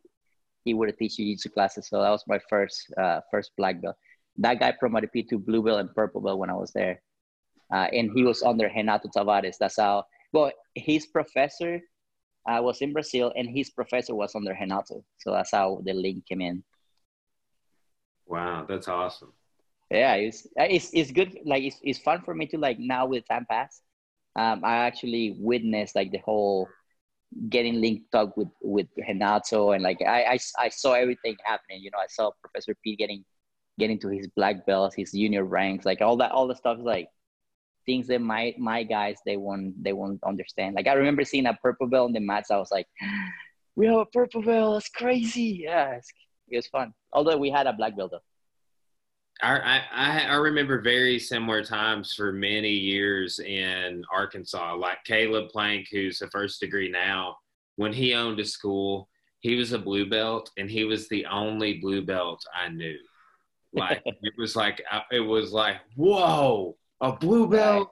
[0.65, 1.89] he would teach jiu-jitsu classes.
[1.89, 3.97] So that was my first uh, first black belt.
[4.39, 7.03] That guy promoted me to blue belt and purple belt when I was there,
[7.73, 9.57] uh, and he was under Renato Tavares.
[9.59, 10.05] That's how.
[10.33, 11.81] Well, his professor
[12.49, 15.05] uh, was in Brazil, and his professor was under Renato.
[15.19, 16.65] So that's how the link came in.
[18.27, 19.33] Wow, that's awesome.
[19.91, 21.37] Yeah, it's it's it's good.
[21.45, 23.83] Like it's it's fun for me to like now with time pass.
[24.35, 26.67] Um, I actually witnessed like the whole
[27.49, 31.81] getting linked up with with Renato and like I, I I saw everything happening.
[31.83, 33.25] You know, I saw Professor Pete getting
[33.79, 36.85] getting to his black belts, his junior ranks, like all that all the stuff is
[36.85, 37.09] like
[37.87, 40.75] things that my my guys they won't they won't understand.
[40.75, 42.51] Like I remember seeing a purple belt on the mats.
[42.51, 42.87] I was like,
[43.77, 44.75] we have a purple belt.
[44.75, 45.63] That's crazy.
[45.65, 45.99] Yeah,
[46.49, 46.93] it was fun.
[47.13, 48.21] Although we had a black belt though.
[49.41, 54.77] I, I, I remember very similar times for many years in Arkansas.
[54.77, 57.37] Like Caleb Plank, who's a first degree now,
[57.77, 59.09] when he owned a school,
[59.41, 62.97] he was a blue belt, and he was the only blue belt I knew.
[63.73, 67.91] Like it was like it was like whoa, a blue belt,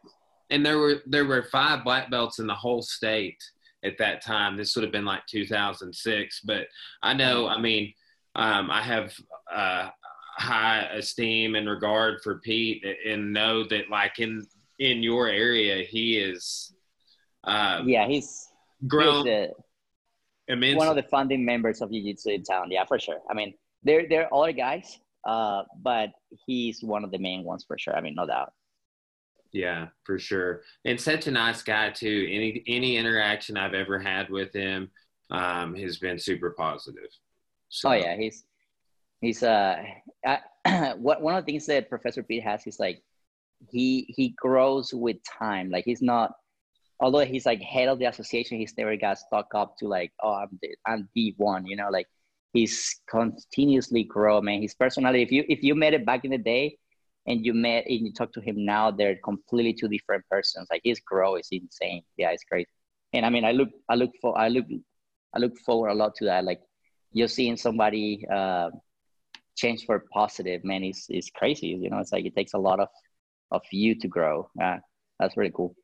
[0.51, 3.43] and there were there were five black belts in the whole state
[3.85, 4.57] at that time.
[4.57, 6.67] This would have been like 2006, but
[7.03, 7.49] I know.
[7.49, 7.93] I mean,
[8.37, 9.13] um, I have.
[9.53, 9.89] Uh,
[10.41, 14.47] high esteem and regard for Pete and know that like in
[14.79, 16.73] in your area he is
[17.45, 18.49] uh, yeah he's
[18.89, 22.71] grown he's one of the founding members of jiu-jitsu in town.
[22.71, 23.19] Yeah for sure.
[23.31, 23.53] I mean
[23.85, 26.11] they're they're other guys uh, but
[26.47, 27.95] he's one of the main ones for sure.
[27.95, 28.53] I mean no doubt.
[29.53, 30.63] Yeah for sure.
[30.87, 32.27] And such a nice guy too.
[32.31, 34.91] Any any interaction i've ever had with him
[35.31, 37.11] um, has been super positive.
[37.69, 37.91] So.
[37.91, 38.45] oh yeah he's
[39.21, 39.83] he's uh
[40.97, 43.03] what one of the things that Professor Pete has is like
[43.69, 45.71] he he grows with time.
[45.71, 46.33] Like he's not
[47.01, 50.35] although he's like head of the association, he's never got stuck up to like, oh
[50.35, 52.07] I'm the I'm the one, you know, like
[52.53, 54.63] he's continuously grow, man.
[54.63, 56.77] His personality, if you if you met it back in the day
[57.27, 60.69] and you met and you talk to him now, they're completely two different persons.
[60.71, 62.03] Like his growth is insane.
[62.17, 62.69] Yeah, it's great.
[63.13, 64.67] And I mean I look I look for I look
[65.35, 66.45] I look forward a lot to that.
[66.45, 66.61] Like
[67.13, 68.71] you're seeing somebody uh
[69.57, 71.69] change for positive, man, is is crazy.
[71.69, 72.89] You know, it's like it takes a lot of
[73.51, 74.49] of you to grow.
[74.59, 74.79] Yeah,
[75.19, 75.75] that's really cool.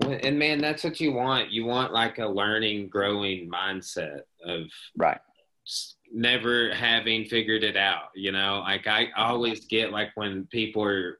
[0.00, 1.50] And man, that's what you want.
[1.50, 4.62] You want like a learning, growing mindset of
[4.96, 5.20] right.
[6.12, 8.08] Never having figured it out.
[8.14, 11.18] You know, like I always get like when people are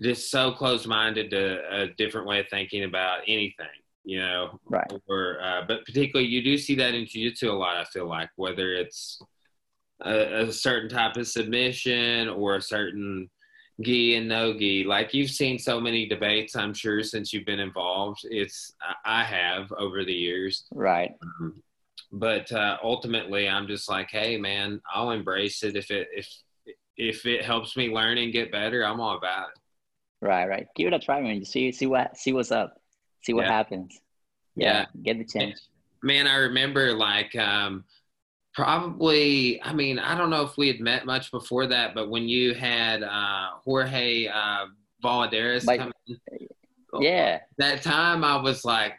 [0.00, 3.66] just so close minded to a different way of thinking about anything
[4.04, 7.76] you know right or uh, but particularly you do see that in jiu-jitsu a lot
[7.76, 9.20] i feel like whether it's
[10.02, 13.28] a, a certain type of submission or a certain
[13.82, 14.84] gi and no gi.
[14.84, 18.20] Like you've seen so many debates, I'm sure, since you've been involved.
[18.24, 18.72] It's
[19.04, 21.12] I have over the years, right?
[21.22, 21.62] Um,
[22.12, 26.28] but uh, ultimately, I'm just like, hey, man, I'll embrace it if it if
[26.96, 28.84] if it helps me learn and get better.
[28.84, 30.26] I'm all about it.
[30.26, 30.66] Right, right.
[30.74, 31.44] Give it a try, man.
[31.44, 32.80] See see what see what's up.
[33.22, 33.52] See what yeah.
[33.52, 34.00] happens.
[34.56, 35.68] Yeah, yeah, get the chance.
[36.02, 37.84] Man, I remember like um,
[38.54, 42.28] Probably, I mean, I don't know if we had met much before that, but when
[42.28, 44.66] you had uh, Jorge uh,
[45.04, 46.18] Valladares like, come in,
[47.00, 48.94] yeah, that time I was like,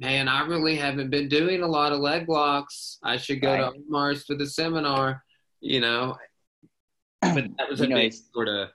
[0.00, 2.98] man, I really haven't been doing a lot of leg locks.
[3.02, 3.72] I should go right.
[3.72, 5.22] to Mars for the seminar,
[5.60, 6.16] you know.
[7.22, 8.70] But that was a you big sort of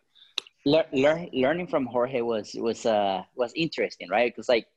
[0.65, 4.31] learn, learning from Jorge was was uh was interesting, right?
[4.33, 4.67] Because like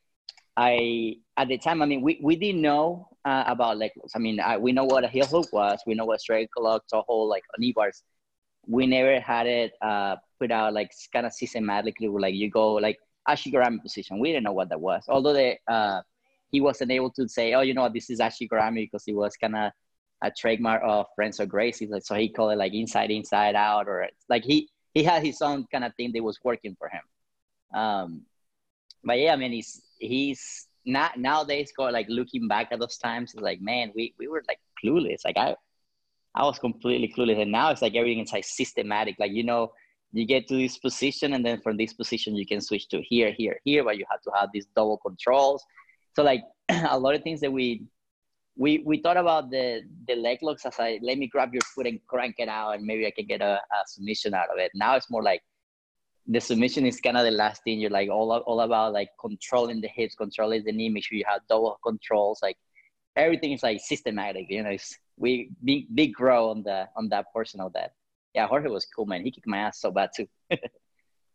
[0.57, 4.13] I at the time, I mean, we, we didn't know uh, about leg locks.
[4.17, 5.79] I mean, I, we know what a heel hook was.
[5.87, 8.03] We know what straight locks, a whole like knee bars.
[8.67, 12.09] We never had it uh, put out like kind of systematically.
[12.09, 14.19] Like you go like ashigarami position.
[14.19, 15.05] We didn't know what that was.
[15.09, 16.01] Although the uh,
[16.51, 19.37] he wasn't able to say, oh, you know what, this is ashigarami because it was
[19.37, 19.73] kind of
[20.23, 21.89] a trademark of Renzo Gracie.
[22.01, 25.67] So he called it like inside, inside out, or like he he had his own
[25.71, 27.79] kind of thing that was working for him.
[27.79, 28.23] Um,
[29.05, 33.43] but yeah, I mean, he's he's nowadays go like looking back at those times it's
[33.43, 35.25] like man we, we were like clueless.
[35.25, 35.55] Like i
[36.35, 37.41] i was completely clueless.
[37.41, 39.17] And now it's like everything is like systematic.
[39.19, 39.73] Like you know
[40.13, 43.31] you get to this position and then from this position you can switch to here
[43.37, 45.63] here here but you have to have these double controls.
[46.17, 47.85] So like a lot of things that we
[48.57, 51.87] we we thought about the the leg locks as I let me grab your foot
[51.87, 54.73] and crank it out and maybe I can get a, a submission out of it.
[54.75, 55.43] Now it's more like
[56.29, 57.81] the submission is kind of the last thing.
[57.81, 61.25] You're like all all about like controlling the hips, controlling the knee, make sure you
[61.27, 62.41] have double controls.
[62.43, 62.57] Like
[63.17, 64.47] everything is like systematic.
[64.51, 67.93] You know, it's, we big big grow on the on that portion of that.
[68.35, 69.25] Yeah, Jorge was cool, man.
[69.25, 70.29] He kicked my ass so bad too.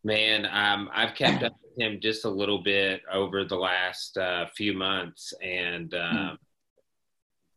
[0.03, 4.45] man, um, I've kept up with him just a little bit over the last uh,
[4.56, 6.38] few months, and um,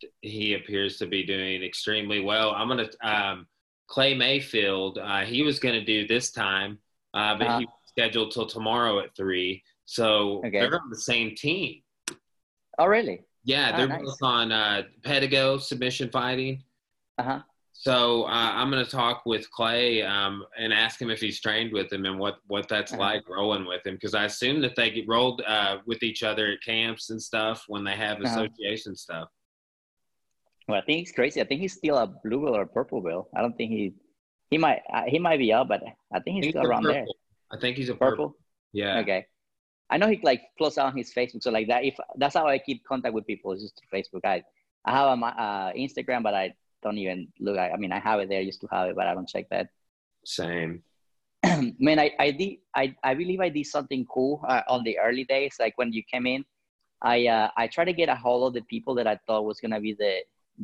[0.02, 0.08] mm.
[0.22, 2.52] he appears to be doing extremely well.
[2.52, 3.46] I'm gonna um,
[3.88, 4.96] Clay Mayfield.
[4.96, 6.78] Uh, he was gonna do this time
[7.16, 7.58] uh, but uh-huh.
[7.60, 9.62] he's scheduled till tomorrow at three.
[9.86, 10.60] So okay.
[10.60, 11.80] they're on the same team.
[12.78, 13.22] Oh, really?
[13.44, 14.02] Yeah, oh, they're nice.
[14.02, 16.62] both on uh, Pedigo submission fighting.
[17.18, 17.40] Uh huh.
[17.72, 21.72] So uh, I'm going to talk with Clay um, and ask him if he's trained
[21.72, 23.02] with him and what, what that's uh-huh.
[23.02, 26.52] like rolling with him because I assume that they get rolled uh, with each other
[26.52, 28.28] at camps and stuff when they have uh-huh.
[28.28, 29.28] association stuff.
[30.68, 31.40] Well, I think he's crazy.
[31.40, 33.28] I think he's still a blue bill or purple bill.
[33.36, 33.94] I don't think he
[34.50, 35.82] he might uh, he might be up, but
[36.12, 36.92] I think he's, around purple.
[36.92, 37.06] there.
[37.50, 38.28] I think he's a purple.
[38.28, 38.36] purple.
[38.72, 38.98] Yeah.
[39.00, 39.26] Okay.
[39.88, 41.84] I know he like out on his Facebook, so like that.
[41.84, 44.24] If that's how I keep contact with people, is just through Facebook.
[44.24, 44.42] I
[44.84, 47.58] I have a uh, Instagram, but I don't even look.
[47.58, 49.48] I, I mean, I have it there, used to have it, but I don't check
[49.50, 49.68] that.
[50.24, 50.82] Same.
[51.78, 55.24] Man, I I did I I believe I did something cool uh, on the early
[55.24, 56.44] days, like when you came in.
[57.02, 59.60] I uh, I tried to get a hold of the people that I thought was
[59.60, 60.20] gonna be the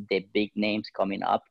[0.09, 1.43] the big names coming up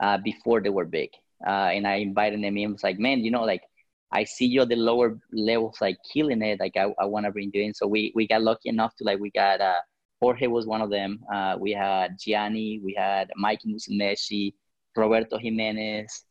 [0.00, 1.10] uh, before they were big,
[1.44, 2.68] uh, and I invited them in.
[2.68, 3.62] I was like, man, you know, like
[4.12, 6.60] I see you at the lower levels, like killing it.
[6.60, 7.74] Like I, I want to bring you in.
[7.74, 9.80] So we, we got lucky enough to like, we got, uh,
[10.20, 11.20] Jorge was one of them.
[11.32, 14.54] Uh, we had Gianni, we had Mike Musumeci,
[14.96, 16.24] Roberto Jimenez,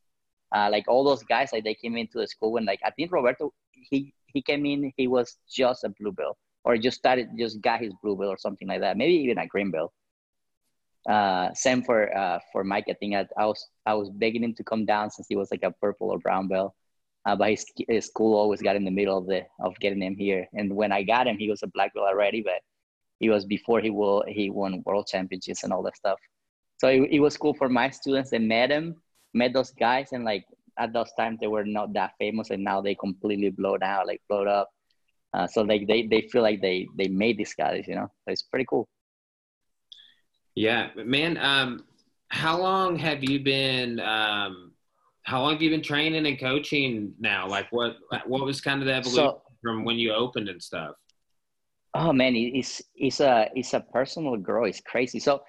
[0.54, 3.12] uh, like all those guys, like they came into the school and like, I think
[3.12, 3.52] Roberto,
[3.90, 7.80] he, he came in, he was just a blue belt or just started, just got
[7.80, 8.96] his blue belt or something like that.
[8.96, 9.92] Maybe even a green belt.
[11.08, 12.86] Uh, same for, uh, for Mike.
[12.88, 15.50] I think I, I was, I was begging him to come down since he was
[15.50, 16.74] like a purple or brown belt
[17.26, 20.16] uh, but his, his school always got in the middle of the of getting him
[20.16, 20.48] here.
[20.54, 22.60] And when I got him, he was a black belt already, but
[23.18, 26.20] he was before he will he won world championships and all that stuff.
[26.78, 28.30] So it, it was cool for my students.
[28.30, 28.94] They met him,
[29.34, 30.44] met those guys, and like
[30.78, 34.22] at those times they were not that famous, and now they completely blow down, like
[34.28, 34.70] blowed up.
[35.34, 38.06] Uh, so like they they feel like they they made these guys, you know.
[38.24, 38.88] So it's pretty cool.
[40.56, 41.36] Yeah, man.
[41.36, 41.84] Um,
[42.28, 44.72] how long have you been um
[45.22, 47.46] how long have you been training and coaching now?
[47.46, 50.96] Like what what was kind of the evolution so, from when you opened and stuff?
[51.94, 54.68] Oh man, it's it's a it's a personal growth.
[54.68, 55.20] It's crazy.
[55.20, 55.42] So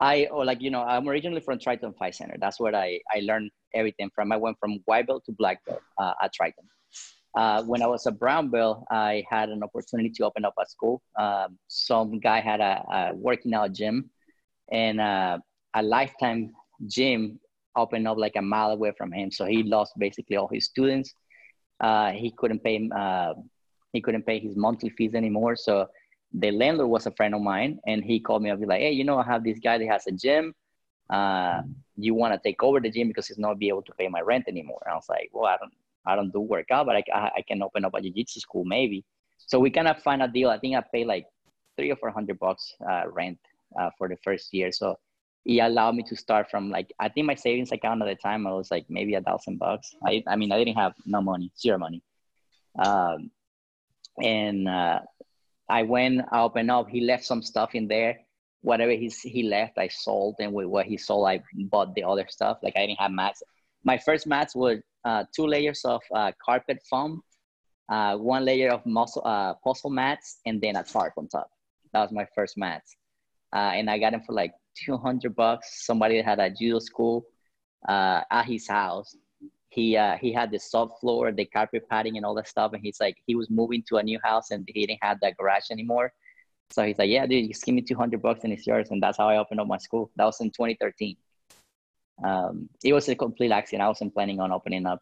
[0.00, 2.36] I or oh, like you know I'm originally from Triton Fight Center.
[2.40, 4.32] That's where I I learned everything from.
[4.32, 6.64] I went from white belt to black belt uh, at Triton.
[7.34, 10.66] Uh, when I was a brown belt, I had an opportunity to open up a
[10.68, 11.02] school.
[11.18, 14.10] Um, some guy had a, a, working out gym,
[14.72, 15.38] and uh,
[15.74, 16.52] a lifetime
[16.86, 17.38] gym
[17.76, 19.30] opened up like a mile away from him.
[19.30, 21.14] So he lost basically all his students.
[21.80, 23.34] Uh, he couldn't pay uh,
[23.92, 25.54] he couldn't pay his monthly fees anymore.
[25.56, 25.86] So
[26.32, 28.58] the landlord was a friend of mine, and he called me up.
[28.58, 30.54] He's like, "Hey, you know, I have this guy that has a gym.
[31.10, 31.62] Uh,
[31.96, 34.20] you want to take over the gym because he's not be able to pay my
[34.20, 35.72] rent anymore?" And I was like, "Well, I don't
[36.06, 37.02] I don't do workout, but I,
[37.36, 39.04] I can open up a jiu-jitsu school maybe."
[39.38, 40.48] So we kind of find a deal.
[40.48, 41.26] I think I paid like
[41.76, 43.38] three or four hundred bucks uh, rent
[43.78, 44.72] uh, for the first year.
[44.72, 44.96] So
[45.44, 48.46] it allowed me to start from like I think my savings account at the time
[48.46, 49.94] I was like maybe a thousand bucks.
[50.06, 52.02] I I mean I didn't have no money, zero money.
[52.78, 53.30] Um,
[54.22, 55.00] and uh,
[55.68, 56.88] I went, I opened up.
[56.88, 58.20] He left some stuff in there.
[58.60, 62.26] Whatever he's he left, I sold, and with what he sold, I bought the other
[62.28, 62.58] stuff.
[62.62, 63.42] Like I didn't have mats.
[63.82, 67.22] My first mats were uh, two layers of uh, carpet foam,
[67.88, 71.50] uh, one layer of muscle uh, puzzle mats, and then a tarp on top.
[71.92, 72.96] That was my first mats,
[73.52, 74.52] uh, and I got him for like
[74.84, 75.84] 200 bucks.
[75.84, 77.24] Somebody had a judo school
[77.88, 79.16] uh, at his house.
[79.68, 82.72] He uh, he had the subfloor, the carpet padding, and all that stuff.
[82.74, 85.36] And he's like, he was moving to a new house, and he didn't have that
[85.38, 86.12] garage anymore.
[86.72, 88.88] So he's like, yeah, dude, just give me 200 bucks and it's yours.
[88.90, 90.10] And that's how I opened up my school.
[90.16, 91.16] That was in 2013.
[92.24, 93.82] Um, it was a complete accident.
[93.82, 95.00] I wasn't planning on opening up.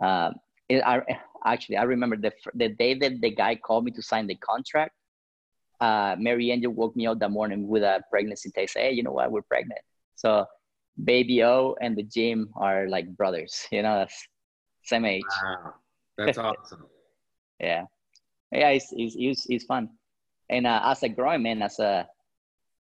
[0.00, 0.34] Um,
[0.68, 1.02] it, I,
[1.44, 4.92] actually, I remember the, the day that the guy called me to sign the contract
[5.80, 8.76] uh, Mary Angel woke me up that morning with a pregnancy test.
[8.76, 9.30] Hey, you know what?
[9.30, 9.80] We're pregnant.
[10.14, 10.46] So
[11.02, 13.66] baby O and the gym are like brothers.
[13.72, 14.26] You know, that's
[14.82, 15.22] same age.
[15.42, 15.74] Wow,
[16.16, 16.86] that's awesome.
[17.60, 17.84] yeah,
[18.52, 19.90] yeah, it's, it's it's it's fun.
[20.48, 22.06] And uh, as a growing man, as a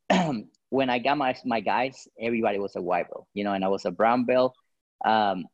[0.69, 3.69] when I got my my guys, everybody was a white belt, you know, and I
[3.69, 4.53] was a brown belt.
[5.05, 5.45] Um,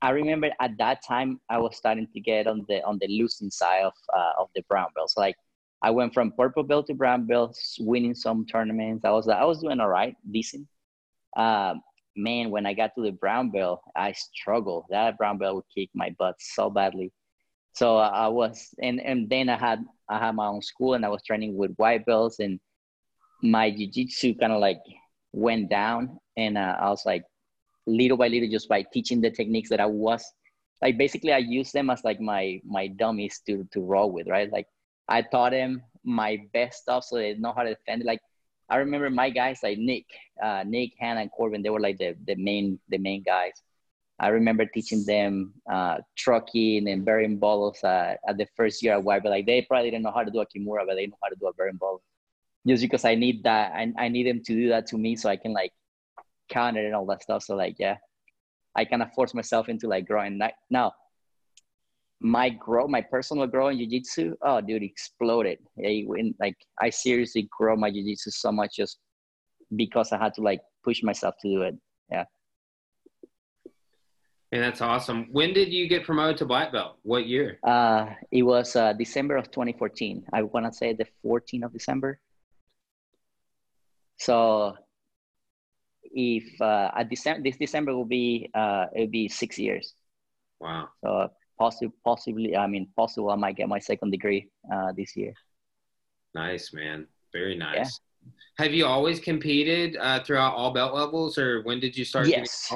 [0.00, 3.50] I remember at that time I was starting to get on the on the losing
[3.50, 5.16] side of uh, of the brown belts.
[5.16, 5.36] Like
[5.82, 9.04] I went from purple belt to brown belt, winning some tournaments.
[9.04, 10.66] I was I was doing all right, decent.
[11.36, 11.74] Uh,
[12.16, 14.86] man, when I got to the brown belt, I struggled.
[14.90, 17.12] That brown belt would kick my butt so badly.
[17.74, 21.08] So I was, and and then I had I had my own school, and I
[21.08, 22.58] was training with white belts, and
[23.42, 24.80] my jiu-jitsu kind of like
[25.32, 27.22] went down, and uh, I was like,
[27.86, 30.24] little by little, just by teaching the techniques that I was,
[30.82, 34.50] like basically I used them as like my my dummies to to roll with, right?
[34.50, 34.66] Like
[35.08, 38.04] I taught him my best stuff so they know how to defend.
[38.04, 38.20] Like
[38.68, 40.04] I remember my guys like Nick,
[40.42, 41.62] uh, Nick, Hannah, and Corbin.
[41.62, 43.52] They were like the, the main the main guys.
[44.20, 49.22] I remember teaching them uh, trucking and berimbolos uh, at the first year at white
[49.22, 51.28] But like they probably didn't know how to do a kimura, but they know how
[51.28, 52.00] to do a berimbolo.
[52.66, 55.28] Just because I need that, I, I need them to do that to me so
[55.28, 55.72] I can like
[56.48, 57.44] counted and all that stuff.
[57.44, 57.96] So like, yeah,
[58.74, 60.40] I kind of forced myself into like growing.
[60.68, 60.92] Now,
[62.20, 65.58] my growth, my personal growth in jiu-jitsu, oh, dude, exploded.
[65.84, 68.98] I went, like, I seriously grow my jiu-jitsu so much just
[69.76, 71.76] because I had to like push myself to do it.
[72.10, 72.24] Yeah.
[74.50, 75.26] And that's awesome.
[75.30, 76.96] When did you get promoted to black belt?
[77.02, 77.58] What year?
[77.62, 80.24] Uh, it was uh, December of 2014.
[80.32, 82.18] I want to say the 14th of December.
[84.16, 84.74] So
[86.02, 89.92] if uh, at December, this December will be uh, it'll be six years.
[90.60, 90.88] Wow.
[91.04, 95.34] So possibly, possibly, I mean, possible I might get my second degree uh, this year.
[96.34, 97.06] Nice, man.
[97.32, 97.76] Very nice.
[97.76, 98.64] Yeah.
[98.64, 102.28] Have you always competed uh, throughout all belt levels, or when did you start?
[102.28, 102.72] Yes.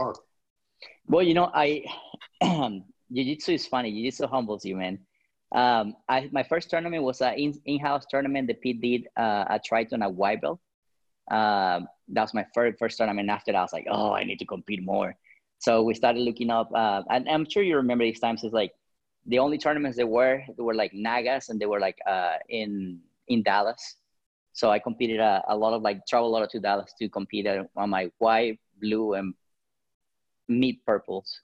[1.06, 1.84] Well, you know, I
[2.42, 3.90] jiu-jitsu is funny.
[3.92, 4.98] Jiu-jitsu humbles you, man.
[5.54, 9.64] Um, I my first tournament was an in, in-house tournament that Pete did uh, at
[9.64, 10.60] Triton at white belt.
[11.30, 13.28] Um, that was my first first tournament.
[13.28, 15.14] After that, I was like, oh, I need to compete more.
[15.62, 18.42] So we started looking up, uh, and I'm sure you remember these times.
[18.42, 18.72] It's like
[19.26, 22.98] the only tournaments there were they were like Nagas, and they were like uh, in
[23.28, 23.94] in Dallas.
[24.54, 27.46] So I competed a, a lot of like travel a lot to Dallas to compete
[27.46, 29.34] on my white, blue, and
[30.48, 31.40] mid purples.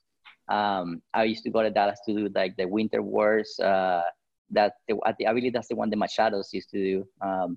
[0.48, 3.56] Um, I used to go to Dallas to do like the Winter Wars.
[3.60, 4.02] Uh,
[4.50, 7.08] that the, I believe that's the one the Machados used to do.
[7.20, 7.56] Um,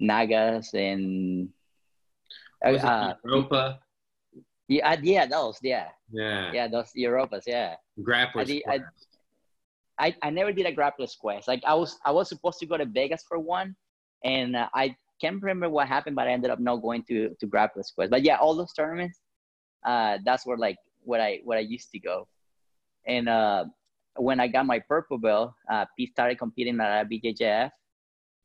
[0.00, 1.50] Nagas and
[2.64, 3.78] uh, Europa.
[4.68, 7.76] Yeah, uh, yeah, those, yeah, yeah, yeah, those Europas, yeah.
[8.00, 8.62] Grapplers.
[8.66, 11.48] I, I, I, I, never did a grappler quest.
[11.48, 13.74] Like I was, I was supposed to go to Vegas for one,
[14.24, 17.46] and uh, I can't remember what happened, but I ended up not going to to
[17.46, 18.10] grappler quest.
[18.10, 19.20] But yeah, all those tournaments,
[19.84, 22.28] uh, that's where like what I what I used to go,
[23.06, 23.64] and uh,
[24.16, 27.70] when I got my purple belt, uh, Pete started competing at BJJF,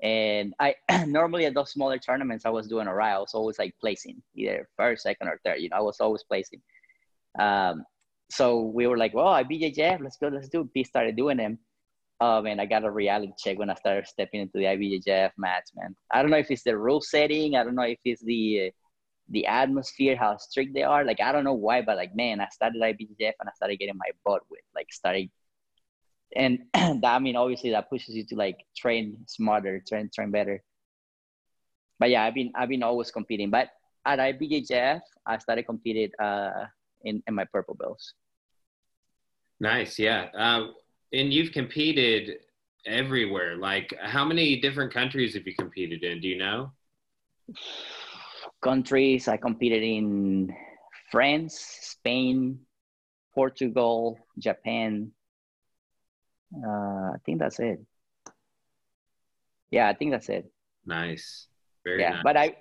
[0.02, 0.76] and I
[1.08, 3.16] normally at those smaller tournaments, I was doing alright.
[3.16, 5.60] I was always like placing either first, second, or third.
[5.60, 6.62] You know, I was always placing.
[7.40, 7.84] Um,
[8.30, 10.88] so we were like, well, IBJJF, let's go, let's do it.
[10.88, 11.60] Started doing them.
[12.20, 15.70] Oh man, I got a reality check when I started stepping into the IBJJF match,
[15.76, 15.96] man.
[16.12, 17.56] I don't know if it's the rule setting.
[17.56, 18.72] I don't know if it's the
[19.30, 21.04] the atmosphere, how strict they are.
[21.04, 23.98] Like I don't know why, but like man, I started IBJJF and I started getting
[23.98, 25.30] my butt with, like started
[26.36, 30.62] and that I mean obviously that pushes you to like train smarter, train train better.
[32.00, 33.50] But yeah, I've been I've been always competing.
[33.50, 33.70] But
[34.06, 36.66] at IBJJF, I started competing uh,
[37.04, 38.14] in in my purple belts.
[39.60, 40.28] Nice, yeah.
[40.38, 40.68] Uh,
[41.14, 42.38] and you've competed
[42.86, 43.58] everywhere.
[43.58, 46.22] Like, how many different countries have you competed in?
[46.22, 46.72] Do you know?
[48.62, 50.54] Countries I competed in
[51.12, 52.60] France, Spain,
[53.34, 55.12] Portugal, Japan,
[56.56, 57.80] uh, I think that's it.
[59.72, 60.50] Yeah, I think that's it.
[60.86, 61.48] Nice.
[61.84, 62.24] Very yeah, nice.
[62.24, 62.56] but I,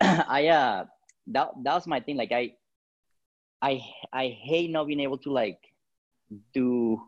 [0.28, 0.84] I uh,
[1.28, 2.16] that that was my thing.
[2.16, 2.52] Like I,
[3.60, 3.80] I
[4.12, 5.58] I hate not being able to like
[6.52, 7.00] do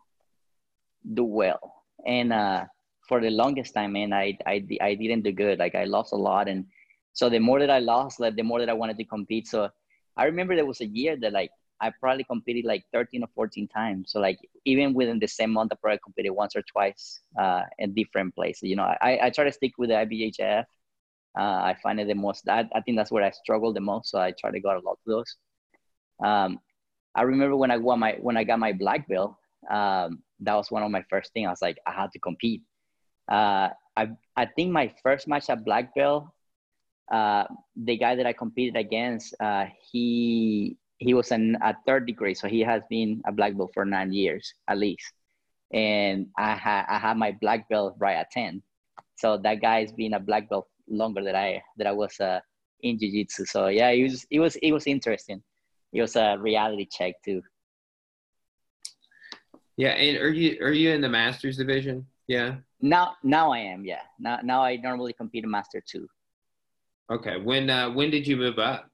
[1.14, 2.64] do well, and uh,
[3.08, 5.58] for the longest time, man, I I I didn't do good.
[5.58, 6.66] Like I lost a lot, and
[7.12, 9.48] so the more that I lost, like the more that I wanted to compete.
[9.48, 9.70] So
[10.16, 11.50] I remember there was a year that like
[11.80, 14.12] I probably competed like 13 or 14 times.
[14.12, 17.94] So like even within the same month, I probably competed once or twice uh, in
[17.94, 18.64] different places.
[18.64, 20.64] You know, I, I try to stick with the IBJJF.
[21.38, 24.10] Uh, I find it the most, I, I think that's where I struggle the most.
[24.10, 25.36] So I try to go a lot to those.
[26.24, 26.60] Um,
[27.14, 29.36] I remember when I won my, when I got my black belt,
[29.70, 31.46] um, that was one of my first things.
[31.46, 32.62] I was like, I had to compete.
[33.30, 36.28] Uh, I, I think my first match at black belt,
[37.12, 37.44] uh,
[37.76, 42.48] the guy that I competed against, uh, he he was an, a third degree, so
[42.48, 45.12] he has been a black belt for nine years at least.
[45.72, 48.62] And I had I had my black belt right at ten,
[49.16, 52.40] so that guy's been a black belt longer than I that I was uh,
[52.82, 53.44] in jiu jitsu.
[53.46, 55.42] So yeah, it was it was it was interesting.
[55.92, 57.42] It was a reality check too.
[59.76, 62.06] Yeah, and are you are you in the masters division?
[62.28, 62.56] Yeah.
[62.80, 63.84] Now now I am.
[63.84, 64.02] Yeah.
[64.18, 66.06] Now now I normally compete in master two.
[67.10, 67.38] Okay.
[67.38, 68.88] When uh, when did you move up?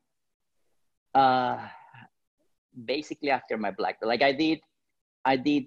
[1.14, 1.68] Uh
[2.84, 4.08] basically after my black belt.
[4.08, 4.60] Like I did,
[5.24, 5.64] I did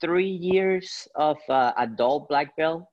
[0.00, 2.84] three years of uh, adult black belt,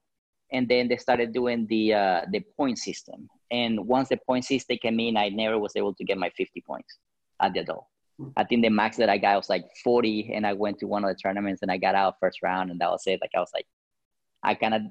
[0.52, 3.28] and then they started doing the uh, the point system.
[3.52, 6.62] And once the point system came in, I never was able to get my 50
[6.68, 6.98] points
[7.42, 7.86] at the adult.
[8.38, 11.04] I think the max that I got was like 40, and I went to one
[11.04, 13.20] of the tournaments and I got out first round, and that was it.
[13.22, 13.68] Like I was like,
[14.42, 14.82] I kind of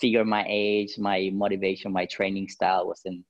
[0.00, 3.24] figured my age, my motivation, my training style wasn't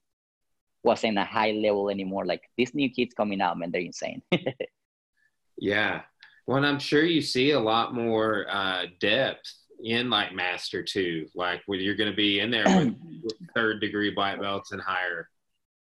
[0.85, 2.25] wasn't a high level anymore.
[2.25, 4.21] Like these new kids coming out, man, they're insane.
[5.57, 6.01] yeah.
[6.47, 9.51] Well, I'm sure you see a lot more uh, depth
[9.83, 12.65] in like master two, like when you're going to be in there
[13.23, 15.29] with third degree black belts and higher.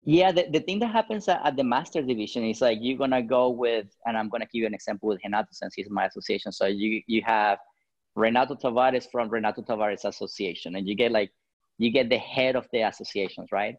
[0.02, 3.22] Yeah, the, the thing that happens at, at, the master division is like you're gonna
[3.22, 6.52] go with, and I'm gonna give you an example with Renato since he's my association.
[6.52, 7.58] So you you have
[8.14, 11.30] Renato Tavares from Renato Tavares Association, and you get like
[11.76, 13.76] you get the head of the associations, right?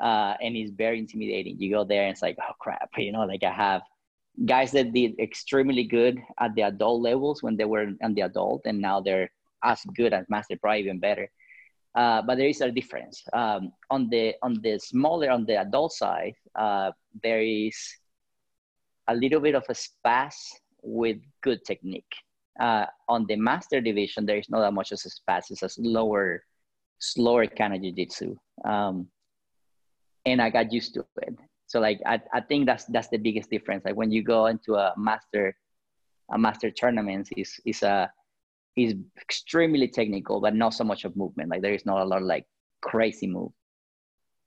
[0.00, 1.58] Uh, and it's very intimidating.
[1.58, 3.82] You go there and it's like, oh crap, you know, like I have
[4.44, 8.62] guys that did extremely good at the adult levels when they were on the adult,
[8.66, 9.30] and now they're
[9.64, 11.30] as good as master, probably even better.
[11.94, 15.92] Uh, but there is a difference um, on the on the smaller on the adult
[15.92, 16.34] side.
[16.54, 16.90] Uh,
[17.22, 17.74] there is
[19.08, 20.34] a little bit of a spaz
[20.82, 22.12] with good technique.
[22.60, 25.50] Uh, on the master division, there is not that much as a spaz.
[25.50, 26.42] It's a slower,
[26.98, 28.36] slower kind of jiu-jitsu.
[28.64, 29.08] Um,
[30.26, 31.38] and I got used to it.
[31.66, 33.84] So like I, I think that's that's the biggest difference.
[33.84, 35.56] Like when you go into a master
[36.30, 38.06] a master tournament is is a uh,
[38.76, 41.48] is extremely technical, but not so much of movement.
[41.48, 42.44] Like there is not a lot of like
[42.82, 43.50] crazy move.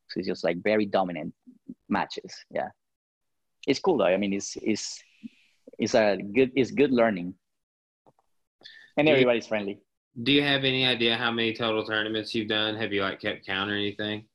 [0.09, 1.33] So it's just like very dominant
[1.87, 2.35] matches.
[2.51, 2.69] Yeah.
[3.65, 4.05] It's cool though.
[4.05, 5.01] I mean it's it's
[5.79, 7.33] it's a good it's good learning.
[8.97, 9.79] And everybody's friendly.
[10.23, 12.75] Do you have any idea how many total tournaments you've done?
[12.75, 14.25] Have you like kept count or anything?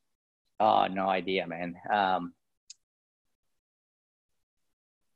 [0.59, 1.75] Oh, no idea, man.
[1.91, 2.33] Um,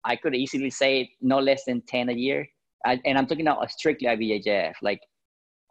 [0.04, 2.48] I could easily say no less than 10 a year.
[2.86, 4.76] I, and I'm talking now strictly IBJJF.
[4.82, 5.02] Like,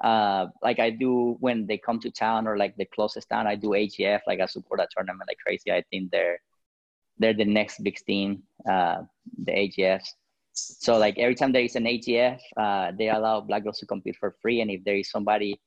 [0.02, 3.56] uh, like I do when they come to town or like the closest town, I
[3.56, 4.20] do AGF.
[4.26, 5.72] Like I support a tournament like crazy.
[5.72, 6.38] I think they're
[7.18, 9.02] they're the next big thing, uh,
[9.44, 10.10] the AGFs.
[10.52, 14.16] So like every time there is an AGF, uh, they allow black belts to compete
[14.20, 14.60] for free.
[14.60, 15.60] And if there is somebody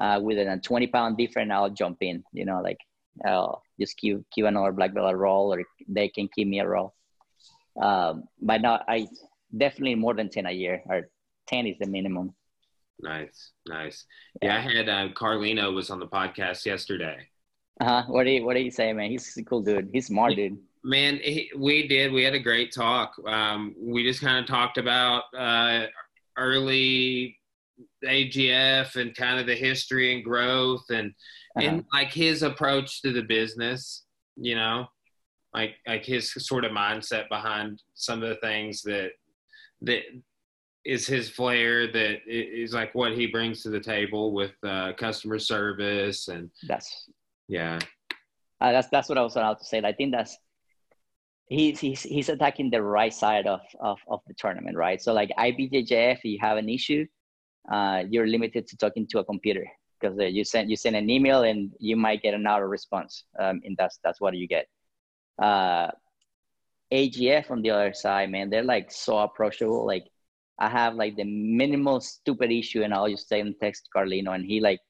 [0.00, 2.24] uh, with a 20 pound difference, I'll jump in.
[2.32, 2.78] You know, like
[3.24, 6.68] I'll just give give another black belt a roll, or they can give me a
[6.68, 6.94] roll.
[7.80, 9.08] Um, but now I
[9.56, 11.08] definitely more than ten a year, or
[11.46, 12.34] ten is the minimum.
[13.00, 14.04] Nice, nice.
[14.42, 17.28] Yeah, yeah I had uh, Carlino was on the podcast yesterday.
[17.80, 18.02] Uh huh.
[18.08, 19.10] What do you What do you say, man?
[19.10, 19.90] He's a cool dude.
[19.92, 20.58] He's smart, dude.
[20.84, 22.12] Man, he, we did.
[22.12, 23.14] We had a great talk.
[23.26, 25.86] Um, we just kind of talked about uh,
[26.36, 27.38] early
[28.04, 31.12] AGF and kind of the history and growth and
[31.58, 31.68] uh-huh.
[31.68, 34.04] and like his approach to the business,
[34.36, 34.86] you know,
[35.54, 39.10] like like his sort of mindset behind some of the things that
[39.82, 40.02] that
[40.84, 45.38] is his flair that is like what he brings to the table with uh, customer
[45.38, 47.10] service and that's
[47.48, 47.78] yeah
[48.60, 49.78] uh, that's that's what I was about to say.
[49.78, 50.36] I think that's
[51.46, 55.00] he's he's he's attacking the right side of of, of the tournament, right?
[55.00, 57.06] So like IBJJF, if you have an issue,
[57.70, 59.66] uh, you're limited to talking to a computer
[60.00, 63.24] because uh, you send you send an email and you might get an auto response,
[63.38, 64.66] um, and that's that's what you get.
[65.40, 65.90] Uh,
[66.92, 69.86] AGF on the other side, man, they're like so approachable.
[69.86, 70.04] Like
[70.58, 74.60] I have like the minimal stupid issue, and I'll just send text Carlino, and he
[74.60, 74.80] like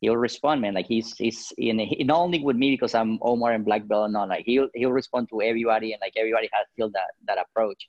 [0.00, 0.74] he'll respond, man.
[0.74, 4.24] Like he's he's in not only with me because I'm Omar and Black Belt, no,
[4.24, 7.88] like he'll he'll respond to everybody, and like everybody has feel that that approach.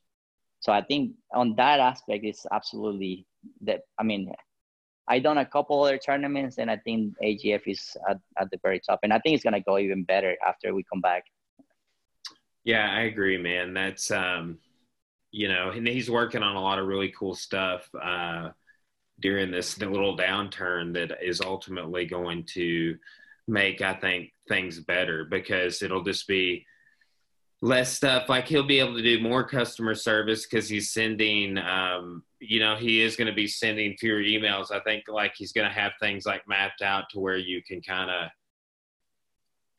[0.62, 3.26] So I think on that aspect, it's absolutely
[3.62, 3.82] that.
[3.98, 4.32] I mean,
[5.10, 8.80] I done a couple other tournaments, and I think AGF is at, at the very
[8.80, 11.24] top, and I think it's gonna go even better after we come back.
[12.64, 13.74] Yeah, I agree, man.
[13.74, 14.60] That's um,
[15.32, 18.50] you know, and he's working on a lot of really cool stuff uh,
[19.20, 22.98] during this little downturn that is ultimately going to
[23.48, 26.66] make, I think, things better because it'll just be
[27.62, 32.24] less stuff like he'll be able to do more customer service because he's sending um,
[32.40, 34.72] you know he is going to be sending fewer emails.
[34.72, 37.82] I think like he's going to have things like mapped out to where you can
[37.82, 38.30] kind of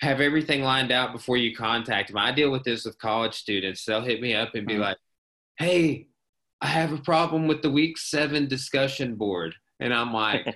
[0.00, 2.16] have everything lined out before you contact him.
[2.16, 3.84] I deal with this with college students.
[3.84, 4.82] They'll hit me up and be mm-hmm.
[4.82, 4.96] like
[5.58, 6.06] hey
[6.62, 9.54] i have a problem with the week seven discussion board.
[9.78, 10.46] And i'm like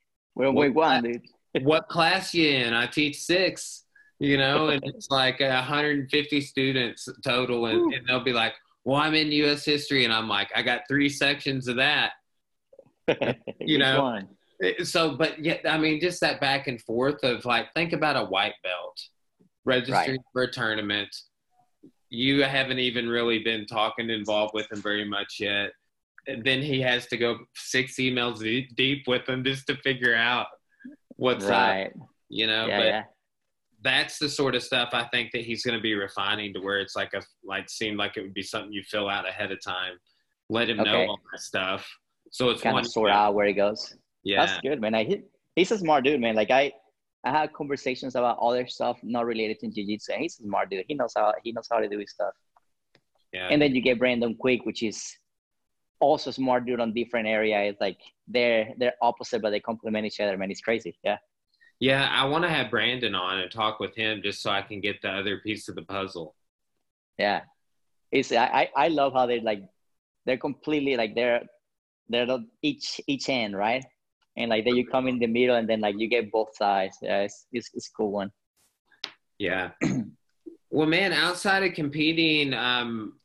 [0.34, 1.22] well week one dude.
[1.64, 2.72] what class you in?
[2.74, 3.84] I teach six
[4.20, 8.54] you know, and it's like 150 students total, and, and, they'll be like,
[8.84, 9.64] "Well, I'm in U.S.
[9.64, 12.12] history," and I'm like, "I got three sections of that."
[13.60, 14.20] you know,
[14.62, 18.16] eh, so but yeah, I mean, just that back and forth of like, think about
[18.16, 19.00] a white belt
[19.64, 20.20] registering right.
[20.32, 21.14] for a tournament.
[22.08, 25.70] You haven't even really been talking involved with him very much yet.
[26.26, 28.40] And then he has to go six emails
[28.76, 30.46] deep with him just to figure out
[31.16, 31.86] what's right.
[31.86, 31.92] up.
[32.28, 33.02] You know, yeah, but yeah
[33.82, 36.80] that's the sort of stuff I think that he's going to be refining to where
[36.80, 39.58] it's like a like seemed like it would be something you fill out ahead of
[39.64, 39.94] time,
[40.48, 40.90] let him okay.
[40.90, 41.88] know all that stuff.
[42.30, 43.96] So it's kind of sort out where he goes.
[44.22, 44.94] Yeah, that's good, man.
[44.94, 45.22] I he,
[45.56, 46.34] he's a smart dude, man.
[46.34, 46.72] Like I
[47.24, 50.12] I had conversations about other stuff not related to jiu-jitsu.
[50.12, 50.84] And he's a smart dude.
[50.88, 52.32] He knows how he knows how to do his stuff.
[53.32, 53.48] Yeah.
[53.50, 55.16] And then you get Brandon Quick, which is
[56.00, 57.60] also smart dude on different area.
[57.62, 60.36] It's Like they're they're opposite, but they complement each other.
[60.36, 60.98] Man, it's crazy.
[61.02, 61.18] Yeah.
[61.80, 64.80] Yeah, I want to have Brandon on and talk with him just so I can
[64.80, 66.34] get the other piece of the puzzle.
[67.18, 67.40] Yeah,
[68.12, 69.62] it's I I love how they like
[70.26, 71.42] they're completely like they're
[72.10, 72.26] they're
[72.62, 73.84] each each end right,
[74.36, 76.98] and like then you come in the middle and then like you get both sides.
[77.00, 78.30] Yeah, it's it's, it's a cool one.
[79.38, 79.70] Yeah.
[80.70, 83.18] well, man, outside of competing, um,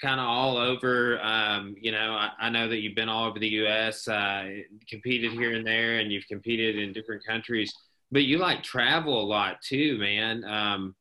[0.00, 1.20] kind of all over.
[1.20, 4.48] Um, you know, I, I, know that you've been all over the U.S., uh,
[4.88, 7.72] competed here and there, and you've competed in different countries.
[8.10, 10.44] But you like travel a lot too, man.
[10.44, 10.94] Um,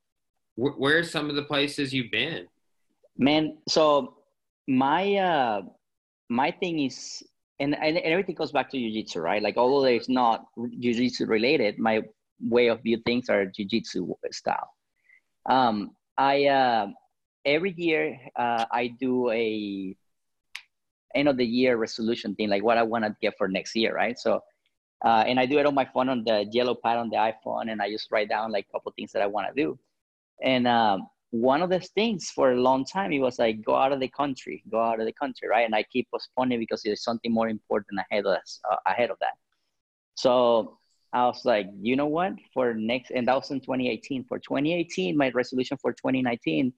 [0.56, 2.48] wh- where are some of the places you've been?
[3.18, 4.18] Man, so
[4.68, 5.62] my uh,
[6.30, 7.24] my thing is,
[7.60, 9.42] and, and everything goes back to jiu-jitsu, right?
[9.42, 10.46] Like although it's not
[10.80, 12.02] jiu-jitsu related, my
[12.42, 14.70] way of view things are jiu-jitsu style.
[15.50, 16.88] Um, I uh,
[17.46, 19.96] every year uh, I do a
[21.16, 23.96] end of the year resolution thing, like what I want to get for next year,
[23.96, 24.18] right?
[24.18, 24.42] So,
[25.04, 27.72] uh, and I do it on my phone on the yellow pad on the iPhone,
[27.72, 29.80] and I just write down like a couple things that I want to do.
[30.44, 33.92] And um, one of the things for a long time, it was like go out
[33.92, 35.66] of the country, go out of the country, right?
[35.66, 39.18] And I keep postponing because there's something more important ahead of us, uh, ahead of
[39.20, 39.34] that.
[40.16, 40.78] So
[41.14, 42.34] I was like, you know what?
[42.54, 44.26] For next, and that was in 2018.
[44.26, 46.74] For 2018, my resolution for 2019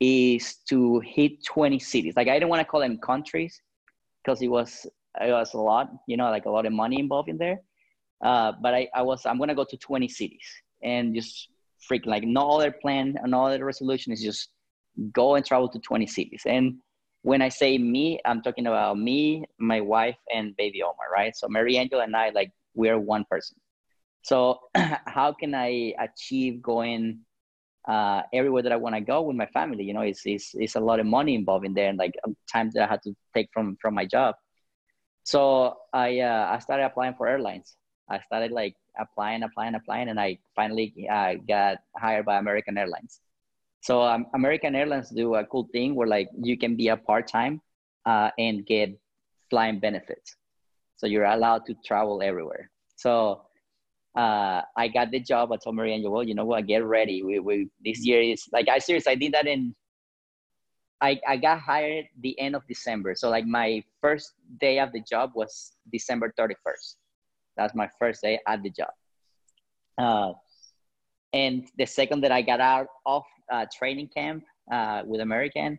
[0.00, 2.14] is to hit 20 cities.
[2.16, 3.60] Like I didn't want to call them countries
[4.22, 4.86] because it was
[5.20, 7.60] it was a lot, you know, like a lot of money involved in there.
[8.24, 10.46] Uh, but I, I was I'm gonna go to 20 cities
[10.82, 11.48] and just
[11.80, 14.50] freak like no other plan, no other resolution is just
[15.12, 16.42] go and travel to 20 cities.
[16.46, 16.78] And
[17.22, 21.36] when I say me, I'm talking about me, my wife, and baby Omar, right?
[21.36, 23.56] So Mary Angel and I, like we're one person.
[24.22, 27.20] So how can I achieve going
[27.86, 29.84] uh, everywhere that I want to go with my family.
[29.84, 32.36] You know, it's, it's, it's a lot of money involved in there and like um,
[32.50, 34.34] time that I had to take from, from my job.
[35.24, 37.76] So I, uh, I started applying for airlines.
[38.08, 43.20] I started like applying, applying, applying, and I finally uh, got hired by American Airlines.
[43.80, 47.60] So um, American Airlines do a cool thing where like you can be a part-time
[48.06, 48.98] uh, and get
[49.50, 50.36] flying benefits.
[50.96, 52.70] So you're allowed to travel everywhere.
[52.96, 53.42] So
[54.18, 55.52] uh, I got the job.
[55.52, 57.22] I told Maria Angel, well, you know what, get ready.
[57.22, 59.74] We, we this year is like I seriously I did that in
[61.00, 63.14] I, I got hired the end of December.
[63.14, 66.96] So like my first day of the job was December 31st.
[67.56, 68.90] That's my first day at the job.
[69.96, 70.32] Uh,
[71.32, 74.42] and the second that I got out of uh, training camp
[74.72, 75.78] uh, with American,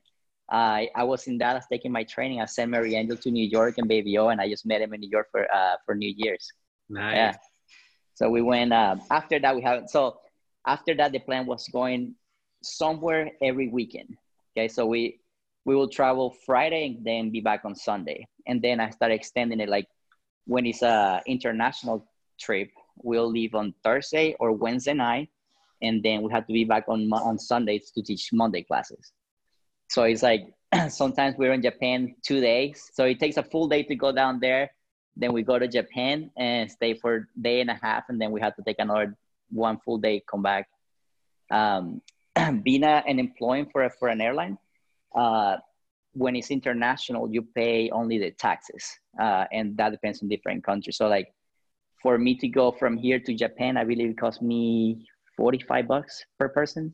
[0.50, 2.40] I I was in Dallas taking my training.
[2.42, 4.94] I sent Mary Angel to New York and Baby O, and I just met him
[4.94, 6.48] in New York for uh, for New Year's.
[6.90, 7.16] Nice.
[7.16, 7.36] Yeah.
[8.20, 10.17] So we went, uh, after that, we have, so
[10.67, 12.15] after that, the plan was going
[12.61, 14.17] somewhere every weekend.
[14.51, 14.67] Okay.
[14.67, 15.22] So we,
[15.63, 18.28] we will travel Friday and then be back on Sunday.
[18.45, 19.88] And then I started extending it like
[20.47, 22.05] when it's a international
[22.38, 22.70] trip,
[23.01, 25.30] we'll leave on Thursday or Wednesday night.
[25.82, 29.13] And then we have to be back on, on Sundays to teach Monday classes.
[29.89, 30.53] So it's like
[30.89, 32.91] sometimes we're in Japan two days.
[32.91, 34.72] So it takes a full day to go down there
[35.20, 38.32] then we go to Japan and stay for a day and a half, and then
[38.32, 39.15] we had to take another
[39.51, 40.67] one full day, come back.
[41.51, 42.01] Um,
[42.63, 44.57] being a, an employee for a, for an airline,
[45.15, 45.57] uh,
[46.13, 48.84] when it's international, you pay only the taxes,
[49.20, 50.97] uh, and that depends on different countries.
[50.97, 51.34] So, like
[52.01, 55.05] for me to go from here to Japan, I believe it cost me
[55.36, 56.93] forty five bucks per person.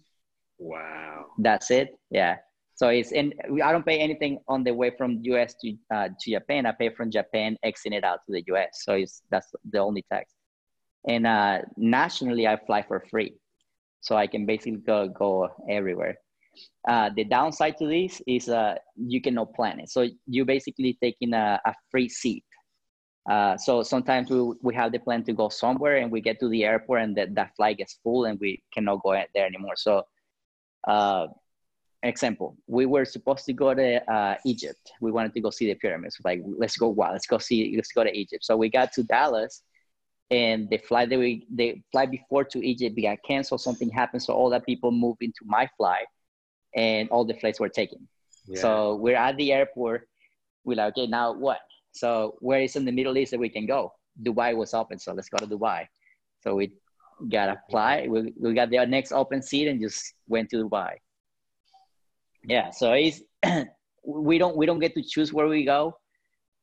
[0.58, 1.26] Wow.
[1.38, 2.00] That's it.
[2.10, 2.38] Yeah.
[2.76, 6.32] So it's and I don't pay anything on the way from US to uh, to
[6.32, 6.66] Japan.
[6.66, 8.84] I pay from Japan, exiting it out to the US.
[8.84, 10.34] So it's that's the only tax.
[11.08, 13.34] And uh, nationally, I fly for free,
[14.02, 16.18] so I can basically go go everywhere.
[16.88, 19.90] Uh, the downside to this is uh, you cannot plan it.
[19.90, 22.44] So you basically taking a, a free seat.
[23.30, 26.48] Uh, so sometimes we, we have the plan to go somewhere and we get to
[26.48, 29.76] the airport and that, that flight gets full and we cannot go there anymore.
[29.76, 30.04] So
[30.88, 31.28] uh,
[32.06, 34.92] example, we were supposed to go to uh, Egypt.
[35.02, 36.18] We wanted to go see the pyramids.
[36.24, 36.90] Like, let's go.
[36.90, 37.74] Wow, let's go see.
[37.76, 38.44] Let's go to Egypt.
[38.44, 39.62] So we got to Dallas,
[40.30, 43.62] and the flight that we the flight before to Egypt got canceled.
[43.62, 46.08] Something happened, so all that people moved into my flight,
[46.76, 48.08] and all the flights were taken.
[48.48, 48.62] Yeah.
[48.62, 50.08] So we're at the airport.
[50.64, 51.60] We're like, okay, now what?
[51.92, 53.94] So where is in the Middle East that we can go?
[54.22, 55.86] Dubai was open, so let's go to Dubai.
[56.42, 56.74] So we
[57.30, 58.10] got a flight.
[58.10, 60.98] We, we got the next open seat and just went to Dubai
[62.48, 63.22] yeah so it's
[64.06, 65.96] we don't we don't get to choose where we go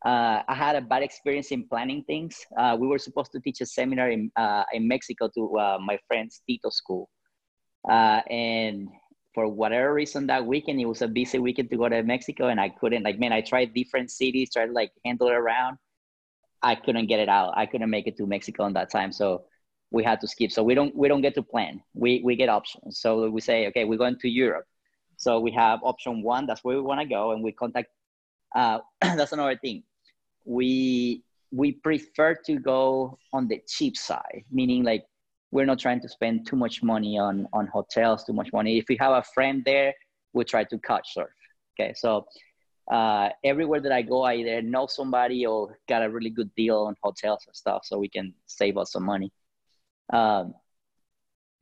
[0.04, 2.44] uh, I had a bad experience in planning things.
[2.56, 5.98] Uh, we were supposed to teach a seminar in, uh, in Mexico to uh, my
[6.08, 7.08] friend's Tito school.
[7.88, 8.88] Uh, and
[9.32, 12.60] for whatever reason that weekend, it was a busy weekend to go to Mexico and
[12.60, 15.78] I couldn't like, man, I tried different cities, tried to like handle it around.
[16.62, 17.54] I couldn't get it out.
[17.56, 19.12] I couldn't make it to Mexico in that time.
[19.12, 19.44] So
[19.90, 20.50] we had to skip.
[20.52, 21.82] So we don't we don't get to plan.
[21.94, 23.00] We we get options.
[23.00, 24.64] So we say, okay, we're going to Europe.
[25.22, 26.46] So we have option one.
[26.46, 27.90] That's where we want to go, and we contact.
[28.56, 29.84] Uh, that's another thing.
[30.44, 35.04] We we prefer to go on the cheap side, meaning like
[35.52, 38.78] we're not trying to spend too much money on on hotels, too much money.
[38.78, 39.94] If we have a friend there,
[40.32, 41.30] we try to couch surf.
[41.78, 42.26] Okay, so
[42.90, 46.78] uh, everywhere that I go, I either know somebody or got a really good deal
[46.78, 49.30] on hotels and stuff, so we can save us some money.
[50.12, 50.54] Um,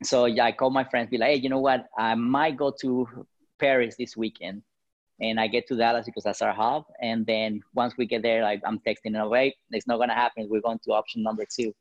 [0.03, 1.85] so yeah, I call my friends, be like, hey, you know what?
[1.99, 3.27] I might go to
[3.61, 4.63] Paris this weekend,
[5.21, 6.85] and I get to Dallas because that's our hub.
[7.01, 10.49] And then once we get there, like I'm texting away, it's not gonna happen.
[10.51, 11.73] We're going to option number two.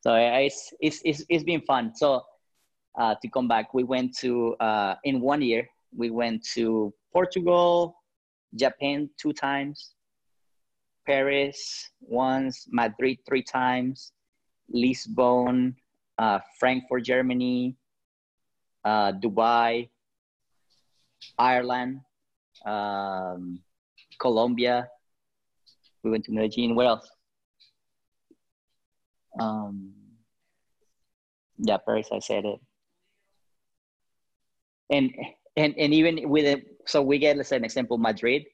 [0.00, 1.94] So it's it's it's, it's been fun.
[1.94, 2.22] So
[2.98, 7.96] uh, to come back, we went to uh, in one year we went to Portugal,
[8.54, 9.94] Japan two times,
[11.06, 14.12] Paris once, Madrid three times,
[14.70, 15.74] Lisbon,
[16.18, 17.76] uh, Frankfurt, Germany,
[18.84, 19.88] uh, Dubai,
[21.38, 22.00] Ireland,
[22.64, 23.60] um,
[24.18, 24.88] Colombia.
[26.02, 26.74] We went to Medellin.
[26.74, 27.10] Where else?
[29.38, 29.92] Um,
[31.58, 32.08] yeah, Paris.
[32.12, 32.60] I said it.
[34.90, 35.12] And
[35.56, 38.44] and and even with it, so we get let's say an example, Madrid.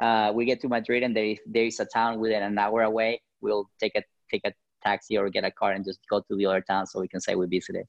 [0.00, 2.82] Uh, we get to Madrid and there is there is a town within an hour
[2.82, 3.20] away.
[3.40, 4.52] We'll take a take a
[4.84, 7.20] taxi or get a car and just go to the other town so we can
[7.20, 7.86] say we visited.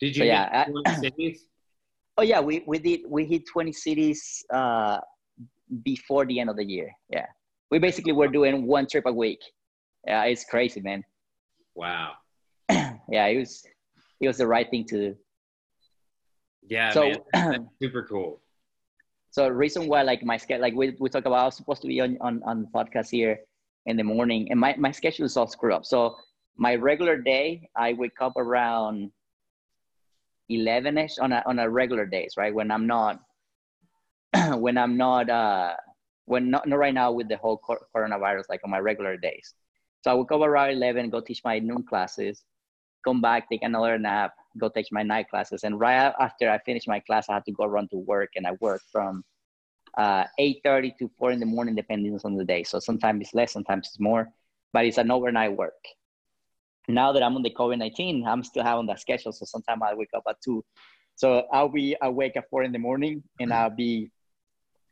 [0.00, 0.22] Did you?
[0.22, 0.66] So, yeah.
[1.00, 1.48] cities?
[2.16, 4.98] Oh yeah, we we did we hit twenty cities uh,
[5.82, 6.90] before the end of the year.
[7.10, 7.26] Yeah,
[7.70, 9.40] we basically were doing one trip a week.
[10.06, 11.02] Yeah, it's crazy, man.
[11.74, 12.12] Wow.
[12.70, 13.64] yeah, it was
[14.20, 15.16] it was the right thing to do.
[16.68, 17.12] Yeah, so
[17.82, 18.40] super cool.
[19.30, 21.88] So reason why like my schedule, like we we talk about, I was supposed to
[21.88, 23.38] be on on on podcast here
[23.86, 25.84] in the morning, and my my schedule is all screwed up.
[25.84, 26.16] So
[26.56, 29.10] my regular day, I wake up around
[30.50, 32.54] 11ish on a, on a regular days, right?
[32.54, 33.20] When I'm not,
[34.58, 35.74] when I'm not, uh,
[36.26, 37.60] when not, not right now with the whole
[37.94, 39.54] coronavirus, like on my regular days.
[40.02, 42.44] So I would go around 11, go teach my noon classes,
[43.04, 45.64] come back, take another nap, go teach my night classes.
[45.64, 48.46] And right after I finish my class, I have to go run to work and
[48.46, 49.24] I work from
[49.96, 52.64] uh, 8.30 to 4 in the morning, depending on the day.
[52.64, 54.28] So sometimes it's less, sometimes it's more,
[54.72, 55.74] but it's an overnight work
[56.88, 59.32] now that I'm on the COVID 19, I'm still having that schedule.
[59.32, 60.64] So sometimes I wake up at two.
[61.16, 64.10] So I'll be awake at four in the morning and I'll be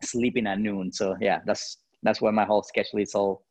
[0.02, 0.92] sleeping at noon.
[0.92, 3.44] So yeah, that's that's why my whole schedule is all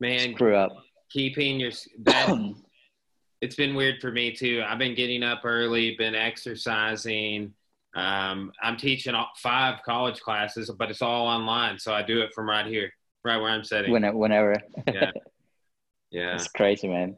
[0.00, 0.72] man screw up.
[1.10, 1.72] Keeping your
[2.04, 2.54] that
[3.40, 4.62] it's been weird for me too.
[4.66, 7.52] I've been getting up early, been exercising.
[7.94, 12.48] Um, I'm teaching five college classes, but it's all online, so I do it from
[12.48, 12.90] right here,
[13.22, 13.92] right where I'm sitting.
[13.92, 14.56] Whenever, Whenever.
[14.86, 15.10] yeah.
[16.12, 16.34] Yeah.
[16.34, 17.16] It's crazy, man.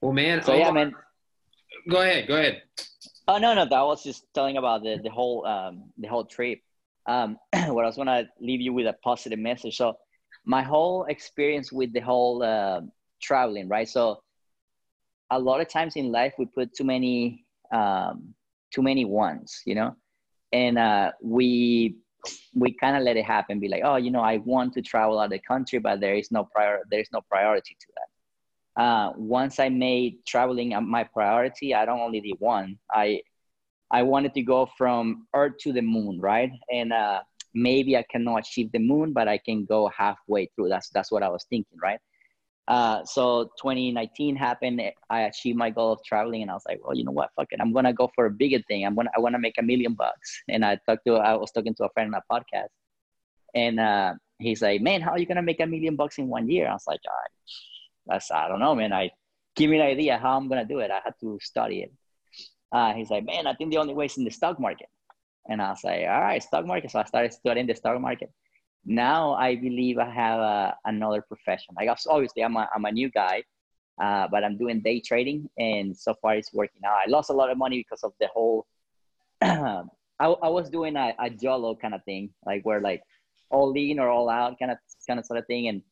[0.00, 0.42] Well, man.
[0.42, 0.94] So, yeah, man.
[1.88, 2.26] Go ahead.
[2.26, 2.62] Go ahead.
[3.28, 3.66] Oh, no, no.
[3.66, 6.60] That was just telling about the, the whole, um, the whole trip.
[7.06, 9.76] Um, what I was going to leave you with a positive message.
[9.76, 9.98] So,
[10.44, 12.80] my whole experience with the whole uh,
[13.20, 13.88] traveling, right?
[13.88, 14.22] So,
[15.30, 18.34] a lot of times in life, we put too many, um,
[18.72, 19.96] too many ones, you know,
[20.52, 21.96] and uh, we
[22.54, 25.18] we kind of let it happen be like oh you know i want to travel
[25.18, 28.82] out of the country but there is no prior there is no priority to that.
[28.82, 32.78] Uh, once i made traveling my priority i don't only did one.
[32.90, 33.20] I
[33.90, 36.50] i wanted to go from earth to the moon right?
[36.72, 37.20] And uh,
[37.54, 40.68] maybe i cannot achieve the moon but i can go halfway through.
[40.68, 42.00] That's that's what i was thinking right
[42.68, 44.80] uh, so 2019 happened.
[45.10, 47.30] I achieved my goal of traveling, and I was like, well, you know what?
[47.34, 47.60] Fuck it.
[47.60, 48.86] I'm gonna go for a bigger thing.
[48.86, 50.42] I'm gonna I want to make a million bucks.
[50.48, 52.68] And I talked to I was talking to a friend on a podcast,
[53.54, 56.48] and uh, he's like, man, how are you gonna make a million bucks in one
[56.48, 56.68] year?
[56.68, 57.30] I was like, all right,
[58.06, 58.92] that's I don't know, man.
[58.92, 59.10] I
[59.56, 60.90] give me an idea how I'm gonna do it.
[60.90, 61.92] I had to study it.
[62.70, 64.88] Uh, he's like, man, I think the only way is in the stock market.
[65.48, 66.92] And I was like, all right, stock market.
[66.92, 68.30] So I started studying the stock market
[68.84, 71.74] now I believe I have a, another profession.
[71.76, 73.44] Like obviously I'm a, I'm a new guy,
[74.00, 76.96] uh, but I'm doing day trading and so far it's working out.
[77.06, 78.66] I lost a lot of money because of the whole,
[79.42, 79.84] I,
[80.18, 83.02] I was doing a, a YOLO kind of thing, like where like
[83.50, 85.68] all in or all out kind of, kind of sort of thing.
[85.68, 85.82] And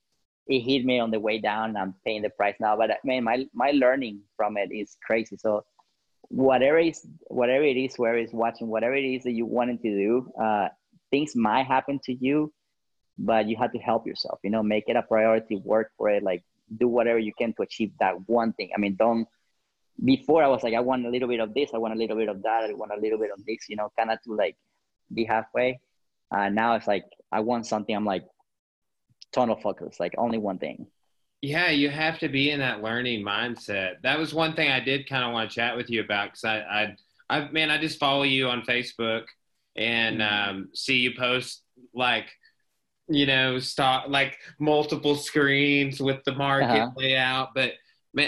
[0.48, 1.76] it hit me on the way down.
[1.76, 5.36] I'm paying the price now, but man, my, my learning from it is crazy.
[5.36, 5.64] So
[6.22, 9.88] whatever is, whatever it is, whoever is watching, whatever it is that you wanted to
[9.88, 10.68] do, uh,
[11.10, 12.52] things might happen to you
[13.20, 16.22] but you have to help yourself you know make it a priority work for it
[16.24, 16.44] like
[16.78, 19.28] do whatever you can to achieve that one thing i mean don't
[20.04, 22.16] before i was like i want a little bit of this i want a little
[22.16, 24.34] bit of that i want a little bit of this you know kind of to
[24.34, 24.56] like
[25.14, 25.80] be halfway
[26.32, 28.24] uh, now it's like i want something i'm like
[29.32, 30.86] tunnel focus like only one thing
[31.42, 34.02] Yeah, you have to be in that learning mindset.
[34.02, 36.44] That was one thing I did kind of want to chat with you about because
[36.44, 36.96] I, I,
[37.30, 39.24] I, man, I just follow you on Facebook
[39.76, 40.50] and Mm-hmm.
[40.50, 41.62] um, see you post
[41.94, 42.26] like,
[43.10, 46.90] you know, stop like multiple screens with the market Uh-huh.
[46.96, 47.48] layout.
[47.54, 47.72] But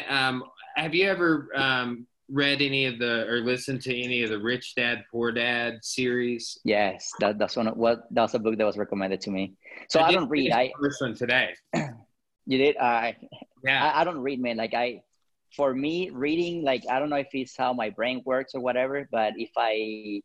[0.09, 0.45] um,
[0.77, 4.75] have you ever um, read any of the or listened to any of the Rich
[4.75, 6.59] Dad Poor Dad series?
[6.65, 7.69] Yes, that, that's one.
[7.69, 9.55] Of, what that's a book that was recommended to me.
[9.89, 10.53] So I, did don't read.
[10.53, 11.55] I first one today.
[12.47, 12.77] you did.
[12.77, 13.17] I
[13.65, 13.85] Yeah.
[13.85, 14.57] I, I don't read, man.
[14.57, 15.03] Like I,
[15.55, 19.09] for me, reading, like I don't know if it's how my brain works or whatever,
[19.13, 20.23] but if I,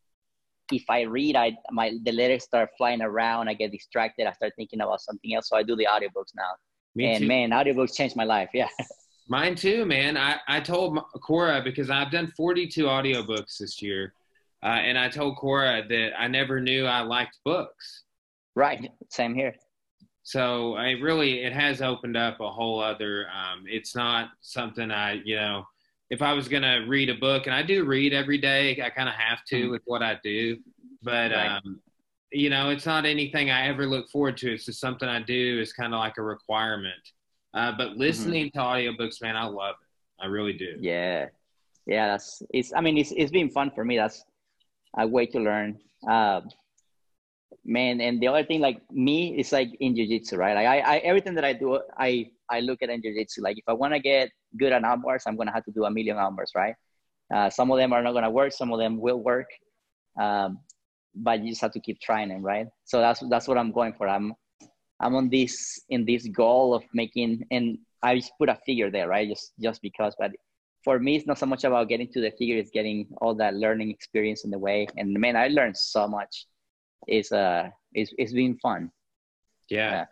[0.71, 3.49] if I read, I my the letters start flying around.
[3.49, 4.27] I get distracted.
[4.27, 5.49] I start thinking about something else.
[5.49, 6.53] So I do the audiobooks now.
[6.95, 7.27] Me and too.
[7.27, 8.49] man, audiobooks changed my life.
[8.53, 8.69] Yeah.
[9.29, 10.15] Mine too, man.
[10.17, 14.13] I, I told Cora because I've done 42 audiobooks this year.
[14.63, 18.03] Uh, and I told Cora that I never knew I liked books.
[18.55, 18.89] right.
[19.09, 19.53] Same here.
[20.23, 25.21] So I really, it has opened up a whole other, um, it's not something I,
[25.23, 25.65] you know,
[26.09, 28.89] if I was going to read a book and I do read every day, I
[28.89, 29.71] kind of have to Mhm.
[29.71, 30.57] with what I do,
[31.01, 31.47] but, Right.
[31.57, 31.81] um,
[32.31, 34.53] you know, it's not anything I ever look forward to.
[34.53, 37.01] It's just something I do It's kind of like a requirement.
[37.53, 40.23] Uh, but listening to audiobooks, man, I love it.
[40.23, 40.77] I really do.
[40.79, 41.29] Yeah.
[41.85, 42.07] Yeah.
[42.07, 42.73] That's it's.
[42.73, 43.95] I mean, it's it's been fun for me.
[43.97, 44.25] That's
[44.97, 45.79] a way to learn.
[46.07, 46.49] Um,
[47.63, 50.53] man, and the other thing, like me, it's like in jiu-jitsu, right?
[50.55, 53.41] Like I, I everything that I do, I I look at in jiu-jitsu.
[53.41, 55.85] Like if I want to get good at arm bars, I'm gonna have to do
[55.85, 56.75] a million arm bars, right?
[57.33, 58.53] Uh, some of them are not gonna work.
[58.53, 59.49] Some of them will work.
[60.19, 60.59] Um,
[61.15, 62.67] but you just have to keep trying them, right?
[62.85, 64.07] So that's that's what I'm going for.
[64.07, 64.33] I'm
[64.99, 69.07] I'm on this in this goal of making, and I just put a figure there,
[69.07, 69.27] right?
[69.27, 70.31] Just just because, but
[70.83, 73.55] for me, it's not so much about getting to the figure; it's getting all that
[73.55, 74.87] learning experience in the way.
[74.97, 76.45] And man, I learned so much.
[77.07, 78.91] It's uh, it's it's been fun.
[79.69, 79.91] Yeah.
[79.91, 80.05] Yeah.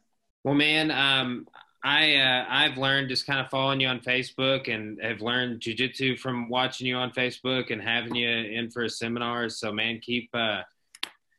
[0.43, 1.47] Well, man, um,
[1.85, 6.17] I uh, I've learned just kind of following you on Facebook and have learned jujitsu
[6.17, 9.49] from watching you on Facebook and having you in for a seminar.
[9.49, 10.61] So, man, keep uh,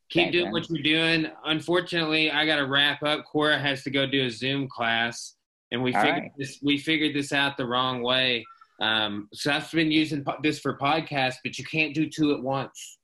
[0.09, 1.27] keep doing what you're doing.
[1.45, 3.25] Unfortunately, I got to wrap up.
[3.25, 5.35] Cora has to go do a Zoom class,
[5.73, 6.33] and we All figured right.
[6.39, 8.47] this we figured this out the wrong way.
[8.81, 12.41] Um, so I've been using po- this for podcasts, but you can't do two at
[12.41, 12.99] once.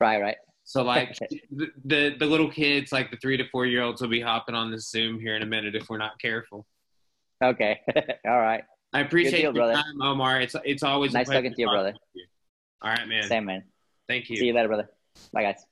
[0.00, 0.36] Right, right.
[0.64, 1.18] So like
[1.50, 4.54] the, the the little kids, like the three to four year olds, will be hopping
[4.54, 6.66] on this Zoom here in a minute if we're not careful.
[7.42, 7.80] Okay.
[8.26, 8.64] all right.
[8.92, 9.74] I appreciate deal, your brother.
[9.74, 10.40] time, Omar.
[10.40, 11.94] It's it's always a Nice pleasure talking to you, brother.
[12.14, 12.24] you.
[12.82, 13.24] All right, man.
[13.24, 13.64] Same man.
[14.08, 14.36] Thank you.
[14.36, 14.88] See you later, brother.
[15.32, 15.64] Bye, guys.